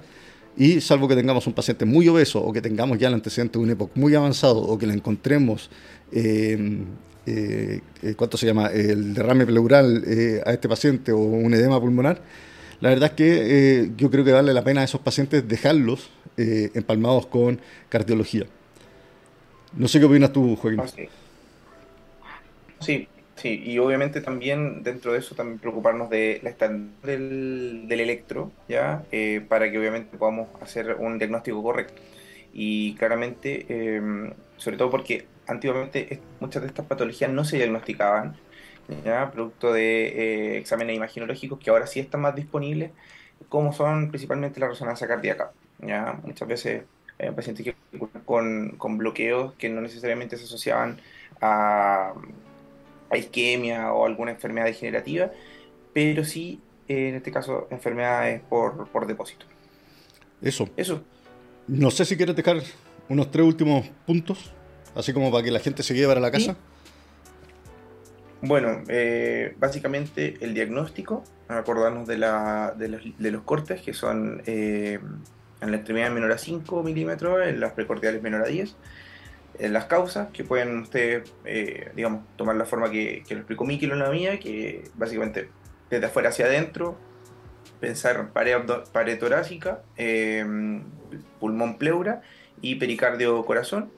Y 0.57 0.81
salvo 0.81 1.09
que 1.09 1.17
tengamos 1.17 1.47
un 1.47 1.55
paciente 1.55 1.85
muy 1.85 2.07
obeso 2.09 2.43
o 2.43 2.53
que 2.53 2.61
tengamos 2.61 2.99
ya 2.99 3.09
el 3.09 3.15
antecedente 3.15 3.59
de 3.59 3.65
un 3.65 3.71
época 3.71 3.93
muy 3.95 4.15
avanzado 4.15 4.59
o 4.59 4.79
que 4.79 4.87
le 4.87 4.93
encontremos, 4.93 5.71
eh, 6.13 6.83
eh, 7.27 7.81
eh, 8.03 8.15
¿cuánto 8.15 8.37
se 8.37 8.47
llama?, 8.47 8.67
el 8.67 9.15
derrame 9.15 9.47
pleural 9.47 10.05
a 10.45 10.53
este 10.53 10.69
paciente 10.69 11.13
o 11.13 11.19
un 11.19 11.55
edema 11.55 11.81
pulmonar, 11.81 12.23
la 12.81 12.91
verdad 12.91 13.11
es 13.11 13.17
que 13.17 13.91
yo 13.97 14.11
creo 14.11 14.25
que 14.25 14.33
vale 14.33 14.53
la 14.53 14.63
pena 14.63 14.83
a 14.83 14.85
esos 14.85 15.01
pacientes 15.01 15.49
dejarlos 15.49 16.11
empalmados 16.37 17.27
con 17.27 17.59
cardiología. 17.89 18.45
No 19.73 19.89
sé 19.89 19.99
qué 19.99 20.05
opinas 20.05 20.33
tú, 20.33 20.55
Joaquín. 20.57 20.83
Sí. 22.81 23.09
Sí, 23.45 23.61
y 23.63 23.79
obviamente 23.79 24.23
también 24.23 24.83
dentro 24.83 25.13
de 25.13 25.19
eso 25.19 25.35
también 25.35 25.59
preocuparnos 25.59 26.09
de 26.09 26.41
la 26.43 26.49
estándar 26.49 26.95
del, 27.03 27.87
electro, 27.91 28.51
¿ya? 28.71 29.05
Eh, 29.13 29.45
para 29.47 29.71
que 29.71 29.79
obviamente 29.79 30.17
podamos 30.17 30.49
hacer 30.63 30.95
un 30.99 31.19
diagnóstico 31.19 31.63
correcto. 31.63 32.01
Y 32.55 32.95
claramente, 32.95 33.67
em, 33.69 34.33
sobre 34.57 34.79
todo 34.79 34.89
porque 34.89 35.27
antiguamente 35.47 36.23
muchas 36.41 36.63
de 36.63 36.69
estas 36.69 36.87
patologías 36.87 37.31
no 37.31 37.45
se 37.45 37.59
diagnosticaban, 37.59 38.35
¿ya? 39.05 39.31
Producto 39.31 39.75
de 39.75 40.07
eh, 40.55 40.59
exámenes 40.59 40.97
imaginológicos 40.97 41.59
que 41.59 41.69
ahora 41.69 41.87
sí 41.87 42.01
están 42.01 42.23
más 42.23 42.35
disponibles, 42.35 42.93
como 43.51 43.75
son 43.75 44.09
principalmente 44.09 44.59
la 44.59 44.69
resonancia 44.69 45.07
cardíaca, 45.07 45.53
¿ya? 45.81 46.19
Muchas 46.25 46.49
veces 46.49 46.85
hay 47.19 47.31
pacientes 47.33 47.67
que 47.67 47.77
con, 48.25 48.71
con 48.79 48.97
bloqueos 48.97 49.53
que 49.55 49.69
no 49.69 49.83
necesariamente 49.83 50.39
se 50.39 50.45
asociaban 50.45 50.99
a 51.43 52.15
isquemia 53.19 53.93
o 53.93 54.07
alguna 54.07 54.33
enfermedad 54.33 54.67
degenerativa, 54.67 55.31
pero 55.93 56.25
sí, 56.25 56.61
en 56.89 57.15
este 57.15 57.31
caso, 57.31 57.69
enfermedades 57.71 58.43
por, 58.43 58.89
por 58.89 59.07
depósito. 59.07 59.47
Eso. 60.43 60.69
Eso. 60.77 61.03
No 61.67 61.91
sé 61.91 62.05
si 62.05 62.17
quieres 62.17 62.37
dejar 62.37 62.59
unos 63.09 63.31
tres 63.31 63.47
últimos 63.47 63.89
puntos, 64.07 64.53
así 64.95 65.13
como 65.13 65.31
para 65.31 65.43
que 65.43 65.51
la 65.51 65.61
gente 65.61 65.83
se 65.83 65.95
lleve 65.95 66.09
para 66.09 66.21
la 66.21 66.31
casa. 66.31 66.57
Bueno, 68.43 68.83
eh, 68.89 69.55
básicamente 69.59 70.37
el 70.41 70.53
diagnóstico, 70.53 71.25
acordarnos 71.49 72.07
de, 72.07 72.19
la, 72.19 72.75
de, 72.77 72.89
los, 72.89 73.03
de 73.19 73.31
los 73.31 73.43
cortes 73.43 73.81
que 73.81 73.95
son 73.95 74.43
eh, 74.45 74.99
en 75.63 75.71
la 75.71 75.77
extremidad 75.79 76.11
menor 76.11 76.33
a 76.33 76.39
5 76.39 76.83
milímetros, 76.83 77.47
en 77.47 77.61
las 77.61 77.73
precordiales 77.73 78.23
menor 78.23 78.43
a 78.43 78.49
10 78.49 78.77
las 79.59 79.87
causas, 79.87 80.29
que 80.33 80.45
pueden 80.45 80.79
ustedes, 80.81 81.33
eh, 81.45 81.91
digamos, 81.95 82.25
tomar 82.37 82.57
la 82.57 82.65
forma 82.65 82.91
que, 82.91 83.23
que 83.27 83.35
lo 83.35 83.41
explicó 83.41 83.65
Miki 83.65 83.87
en 83.87 83.99
la 83.99 84.11
mía, 84.11 84.39
que 84.39 84.85
básicamente 84.95 85.49
desde 85.91 86.07
afuera 86.07 86.31
hacia 86.31 86.47
adentro, 86.47 86.99
pensar 87.81 88.33
pared, 88.33 88.57
pared 88.93 89.19
torácica, 89.19 89.83
em, 89.97 90.83
pulmón 91.41 91.79
pleura 91.79 92.23
y 92.61 92.77
pericardio 92.77 93.45
corazón. 93.45 93.91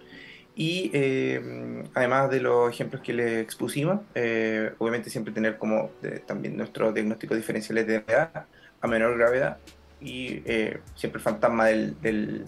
Y 0.54 0.90
em, 0.94 1.84
además 1.94 2.30
de 2.30 2.40
los 2.40 2.70
ejemplos 2.70 3.02
que 3.02 3.12
les 3.12 3.42
expusimos, 3.42 4.00
eh, 4.14 4.72
obviamente 4.78 5.10
siempre 5.10 5.32
tener 5.32 5.58
como 5.58 5.90
también 6.26 6.56
nuestros 6.56 6.94
diagnósticos 6.94 7.36
diferenciales 7.36 7.86
de 7.86 7.96
edad 7.96 8.46
a 8.80 8.86
menor 8.86 9.16
gravedad 9.18 9.58
y 10.00 10.42
eh, 10.46 10.80
siempre 10.94 11.18
el 11.18 11.22
fantasma 11.22 11.66
del, 11.66 12.00
del 12.00 12.44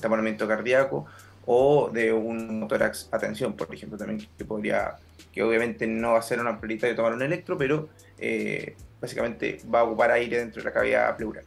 cardíaco 0.49 1.07
o 1.51 1.89
de 1.91 2.13
un 2.13 2.61
motorax 2.61 3.09
atención, 3.11 3.55
por 3.55 3.75
ejemplo, 3.75 3.97
también 3.97 4.29
que 4.37 4.45
podría, 4.45 4.97
que 5.33 5.43
obviamente 5.43 5.87
no 5.87 6.13
va 6.13 6.19
a 6.19 6.23
ser 6.23 6.41
una 6.41 6.61
prioridad 6.61 6.89
de 6.89 6.95
tomar 6.95 7.15
un 7.15 7.23
electro, 7.23 7.57
pero 7.57 7.89
eh, 8.19 8.77
básicamente 9.01 9.59
va 9.73 9.81
a 9.81 9.85
ocupar 9.85 10.11
aire 10.11 10.41
dentro 10.41 10.61
de 10.61 10.69
la 10.69 10.75
cavidad 10.75 11.17
pleural. 11.17 11.45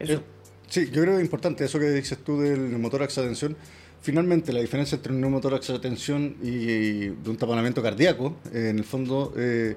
Eso. 0.00 0.20
Sí, 0.68 0.90
yo 0.90 1.02
creo 1.02 1.14
que 1.14 1.18
es 1.18 1.24
importante 1.24 1.64
eso 1.64 1.78
que 1.78 1.90
dices 1.90 2.18
tú 2.24 2.40
del 2.40 2.76
motorax 2.76 3.16
atención. 3.18 3.56
Finalmente, 4.02 4.52
la 4.52 4.60
diferencia 4.60 4.96
entre 4.96 5.12
un 5.12 5.20
neumotórax 5.20 5.70
atención 5.70 6.36
y 6.42 7.06
de 7.06 7.30
un 7.30 7.36
taponamiento 7.36 7.84
cardíaco, 7.84 8.36
en 8.52 8.78
el 8.78 8.84
fondo, 8.84 9.32
eh, 9.36 9.76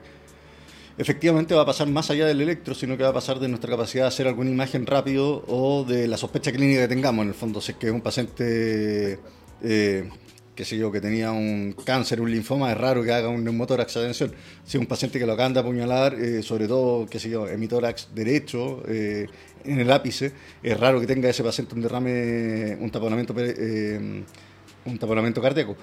efectivamente 0.97 1.53
va 1.53 1.61
a 1.61 1.65
pasar 1.65 1.87
más 1.87 2.09
allá 2.09 2.25
del 2.25 2.41
electro, 2.41 2.73
sino 2.73 2.97
que 2.97 3.03
va 3.03 3.09
a 3.09 3.13
pasar 3.13 3.39
de 3.39 3.47
nuestra 3.47 3.69
capacidad 3.69 4.05
de 4.05 4.07
hacer 4.07 4.27
alguna 4.27 4.49
imagen 4.49 4.85
rápido 4.85 5.43
o 5.47 5.83
de 5.83 6.07
la 6.07 6.17
sospecha 6.17 6.51
clínica 6.51 6.81
que 6.81 6.87
tengamos. 6.87 7.23
En 7.23 7.29
el 7.29 7.35
fondo, 7.35 7.61
si 7.61 7.73
es 7.73 7.77
que 7.77 7.87
es 7.87 7.93
un 7.93 8.01
paciente, 8.01 9.19
eh, 9.61 10.09
qué 10.55 10.65
sé 10.65 10.77
yo, 10.77 10.91
que 10.91 10.99
tenía 10.99 11.31
un 11.31 11.75
cáncer, 11.85 12.19
un 12.19 12.31
linfoma, 12.31 12.71
es 12.71 12.77
raro 12.77 13.03
que 13.03 13.11
haga 13.11 13.29
un 13.29 13.43
neumotórax 13.43 13.93
de 13.93 13.99
atención. 14.01 14.33
Si 14.65 14.77
es 14.77 14.81
un 14.81 14.87
paciente 14.87 15.19
que 15.19 15.25
lo 15.25 15.33
acaban 15.33 15.53
de 15.53 15.59
apuñalar, 15.59 16.15
eh, 16.15 16.41
sobre 16.41 16.67
todo, 16.67 17.05
qué 17.05 17.19
sé 17.19 17.29
yo, 17.29 17.47
hemitórax 17.47 18.09
derecho, 18.15 18.83
eh, 18.87 19.27
en 19.65 19.79
el 19.79 19.91
ápice, 19.91 20.31
es 20.63 20.79
raro 20.79 20.99
que 20.99 21.05
tenga 21.05 21.29
ese 21.29 21.43
paciente 21.43 21.75
un 21.75 21.81
derrame, 21.81 22.77
un 22.79 22.89
taponamiento, 22.89 23.33
un 23.33 24.97
taponamiento 24.97 25.41
cardíaco. 25.41 25.75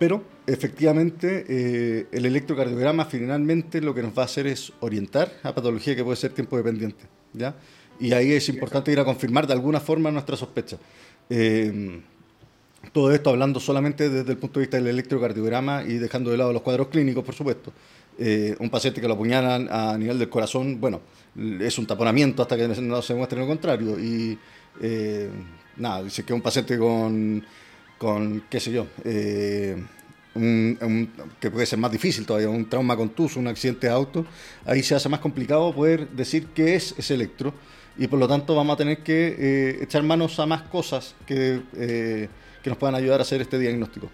Pero 0.00 0.24
efectivamente 0.46 1.44
eh, 1.46 2.06
el 2.10 2.24
electrocardiograma 2.24 3.04
finalmente 3.04 3.82
lo 3.82 3.94
que 3.94 4.02
nos 4.02 4.16
va 4.16 4.22
a 4.22 4.24
hacer 4.24 4.46
es 4.46 4.72
orientar 4.80 5.30
a 5.42 5.54
patología 5.54 5.94
que 5.94 6.02
puede 6.02 6.16
ser 6.16 6.32
tiempo 6.32 6.56
dependiente. 6.56 7.04
¿ya? 7.34 7.54
Y 8.00 8.14
ahí 8.14 8.32
es 8.32 8.48
importante 8.48 8.90
ir 8.90 8.98
a 8.98 9.04
confirmar 9.04 9.46
de 9.46 9.52
alguna 9.52 9.78
forma 9.78 10.10
nuestra 10.10 10.38
sospecha. 10.38 10.78
Eh, 11.28 12.00
todo 12.92 13.12
esto 13.12 13.28
hablando 13.28 13.60
solamente 13.60 14.08
desde 14.08 14.32
el 14.32 14.38
punto 14.38 14.58
de 14.58 14.64
vista 14.64 14.78
del 14.78 14.86
electrocardiograma 14.86 15.82
y 15.82 15.98
dejando 15.98 16.30
de 16.30 16.38
lado 16.38 16.54
los 16.54 16.62
cuadros 16.62 16.88
clínicos, 16.88 17.22
por 17.22 17.34
supuesto. 17.34 17.70
Eh, 18.18 18.56
un 18.58 18.70
paciente 18.70 19.02
que 19.02 19.06
lo 19.06 19.12
apuñalan 19.12 19.68
a 19.70 19.98
nivel 19.98 20.18
del 20.18 20.30
corazón, 20.30 20.80
bueno, 20.80 21.02
es 21.60 21.76
un 21.76 21.86
taponamiento 21.86 22.40
hasta 22.40 22.56
que 22.56 22.66
no 22.66 23.02
se 23.02 23.14
muestre 23.14 23.38
lo 23.38 23.46
contrario. 23.46 24.00
Y 24.00 24.38
nada, 25.76 26.04
dice 26.04 26.24
que 26.24 26.32
un 26.32 26.40
paciente 26.40 26.78
con, 26.78 27.44
con 28.00 28.44
qué 28.48 28.60
sé 28.60 28.72
yo, 28.72 28.86
eh, 29.04 29.76
que 31.38 31.50
puede 31.50 31.66
ser 31.66 31.78
más 31.78 31.92
difícil 31.92 32.24
todavía, 32.24 32.48
un 32.48 32.66
trauma 32.66 32.96
contuso, 32.96 33.38
un 33.38 33.46
accidente 33.46 33.88
de 33.88 33.92
auto, 33.92 34.24
ahí 34.64 34.82
se 34.82 34.94
hace 34.94 35.10
más 35.10 35.20
complicado 35.20 35.74
poder 35.74 36.08
decir 36.08 36.46
qué 36.54 36.76
es 36.76 36.94
ese 36.96 37.12
electro 37.12 37.52
y 37.98 38.06
por 38.06 38.18
lo 38.18 38.26
tanto 38.26 38.54
vamos 38.54 38.72
a 38.72 38.78
tener 38.78 39.02
que 39.02 39.36
eh, 39.38 39.78
echar 39.82 40.02
manos 40.02 40.40
a 40.40 40.46
más 40.46 40.62
cosas 40.62 41.14
que, 41.26 41.60
que 41.74 42.70
nos 42.70 42.78
puedan 42.78 42.94
ayudar 42.94 43.20
a 43.20 43.22
hacer 43.22 43.42
este 43.42 43.58
diagnóstico. 43.58 44.08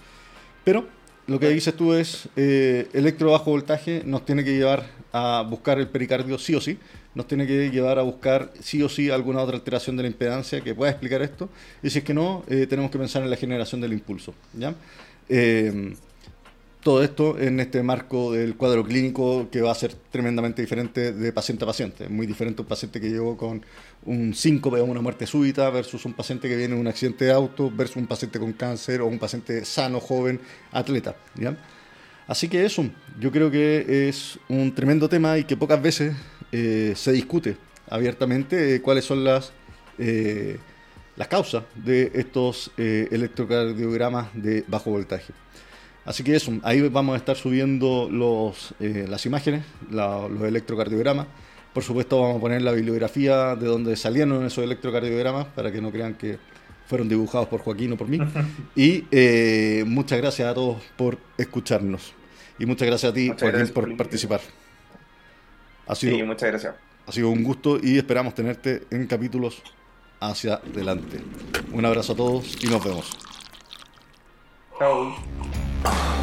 Pero 0.65 0.89
lo 1.27 1.41
que 1.41 1.49
dices 1.49 1.75
tú 1.75 1.93
es, 1.93 2.29
eh, 2.37 2.89
electro 2.93 3.33
bajo 3.33 3.51
voltaje 3.51 4.03
nos 4.05 4.25
tiene 4.25 4.45
que 4.45 4.57
llevar 4.57 4.87
a 5.13 5.45
buscar 5.49 5.79
el 5.79 5.89
pericardio 5.89 6.39
sí 6.39 6.55
o 6.55 6.61
sí, 6.61 6.79
nos 7.17 7.27
tiene 7.27 7.47
que 7.47 7.71
llevar 7.71 7.99
a 7.99 8.03
buscar 8.03 8.53
sí 8.61 8.83
o 8.83 8.89
sí 8.89 9.11
alguna 9.11 9.41
otra 9.41 9.57
alteración 9.57 9.97
de 9.97 10.03
la 10.03 10.09
impedancia 10.09 10.61
que 10.61 10.75
pueda 10.75 10.93
explicar 10.93 11.23
esto, 11.23 11.49
y 11.83 11.91
si 11.91 11.99
es 11.99 12.05
que 12.05 12.15
no, 12.15 12.45
eh, 12.47 12.67
tenemos 12.69 12.91
que 12.91 12.99
pensar 12.99 13.23
en 13.23 13.31
la 13.31 13.37
generación 13.37 13.81
del 13.81 13.95
impulso. 13.95 14.35
¿ya? 14.53 14.75
Eh, 15.29 15.95
todo 16.87 17.03
esto 17.03 17.37
en 17.41 17.59
este 17.59 17.83
marco 17.83 18.33
del 18.33 18.55
cuadro 18.55 18.85
clínico 18.85 19.49
que 19.51 19.61
va 19.61 19.73
a 19.73 19.75
ser 19.75 19.95
tremendamente 19.95 20.63
diferente 20.63 21.13
de 21.13 21.33
paciente 21.33 21.65
a 21.65 21.67
paciente. 21.67 22.09
Muy 22.09 22.29
diferente 22.29 22.63
un 22.63 22.69
paciente 22.69 23.01
que 23.01 23.09
llegó 23.09 23.37
con 23.37 23.65
un 24.05 24.35
síncope 24.35 24.79
o 24.79 24.85
una 24.85 25.01
muerte 25.01 25.27
súbita 25.27 25.69
versus 25.71 26.05
un 26.05 26.13
paciente 26.13 26.49
que 26.49 26.55
viene 26.55 26.75
de 26.75 26.81
un 26.81 26.87
accidente 26.87 27.25
de 27.25 27.33
auto 27.33 27.73
versus 27.75 27.97
un 27.97 28.07
paciente 28.07 28.39
con 28.39 28.53
cáncer 28.53 29.01
o 29.01 29.07
un 29.07 29.19
paciente 29.19 29.65
sano, 29.65 29.99
joven, 29.99 30.39
atleta. 30.71 31.17
¿ya? 31.35 31.57
Así 32.27 32.49
que 32.49 32.65
eso, 32.65 32.85
yo 33.21 33.31
creo 33.31 33.51
que 33.51 34.09
es 34.09 34.39
un 34.49 34.75
tremendo 34.75 35.09
tema 35.09 35.39
y 35.39 35.45
que 35.45 35.57
pocas 35.57 35.81
veces 35.81 36.15
eh, 36.51 36.93
se 36.97 37.13
discute 37.13 37.57
abiertamente 37.89 38.81
cuáles 38.83 39.05
son 39.05 39.25
las, 39.25 39.53
eh, 39.99 40.59
las 41.17 41.29
causas 41.29 41.65
de 41.75 42.11
estos 42.15 42.71
eh, 42.77 43.09
electrocardiogramas 43.11 44.29
de 44.35 44.65
bajo 44.67 44.91
voltaje. 44.91 45.33
Así 46.05 46.23
que 46.23 46.37
eso, 46.37 46.53
ahí 46.63 46.89
vamos 46.89 47.15
a 47.15 47.17
estar 47.17 47.37
subiendo 47.37 48.09
los, 48.11 48.75
eh, 48.79 49.07
las 49.09 49.27
imágenes, 49.27 49.65
los 49.91 50.43
electrocardiogramas. 50.43 51.27
Por 51.73 51.83
supuesto 51.83 52.21
vamos 52.21 52.37
a 52.37 52.41
poner 52.41 52.63
la 52.63 52.73
bibliografía 52.73 53.57
de 53.57 53.67
donde 53.67 53.97
salieron 53.97 54.47
esos 54.47 54.63
electrocardiogramas 54.65 55.47
para 55.47 55.73
que 55.73 55.81
no 55.81 55.91
crean 55.91 56.15
que 56.15 56.39
fueron 56.87 57.09
dibujados 57.09 57.49
por 57.49 57.61
Joaquín 57.61 57.93
o 57.93 57.97
por 57.97 58.09
mí. 58.09 58.19
Y 58.75 59.05
eh, 59.11 59.85
muchas 59.87 60.19
gracias 60.19 60.49
a 60.49 60.55
todos 60.55 60.83
por 60.97 61.19
escucharnos. 61.39 62.15
Y 62.59 62.67
muchas 62.67 62.87
gracias 62.87 63.13
a 63.13 63.15
ti, 63.15 63.33
Joaquín, 63.39 63.69
por 63.69 63.97
participar. 63.97 64.41
Ha 65.87 65.95
sido, 65.95 66.17
sí, 66.17 66.23
muchas 66.23 66.49
gracias. 66.51 66.75
Ha 67.07 67.13
sido 67.13 67.31
un 67.31 67.45
gusto 67.45 67.79
y 67.81 67.99
esperamos 67.99 68.35
tenerte 68.35 68.83
en 68.91 69.07
capítulos 69.07 69.63
hacia 70.21 70.55
adelante. 70.55 71.21
Un 71.73 71.85
abrazo 71.85 72.15
a 72.15 72.17
todos 72.17 72.57
y 72.63 72.67
nos 72.67 72.83
vemos. 72.83 73.11
Chao. 74.79 76.16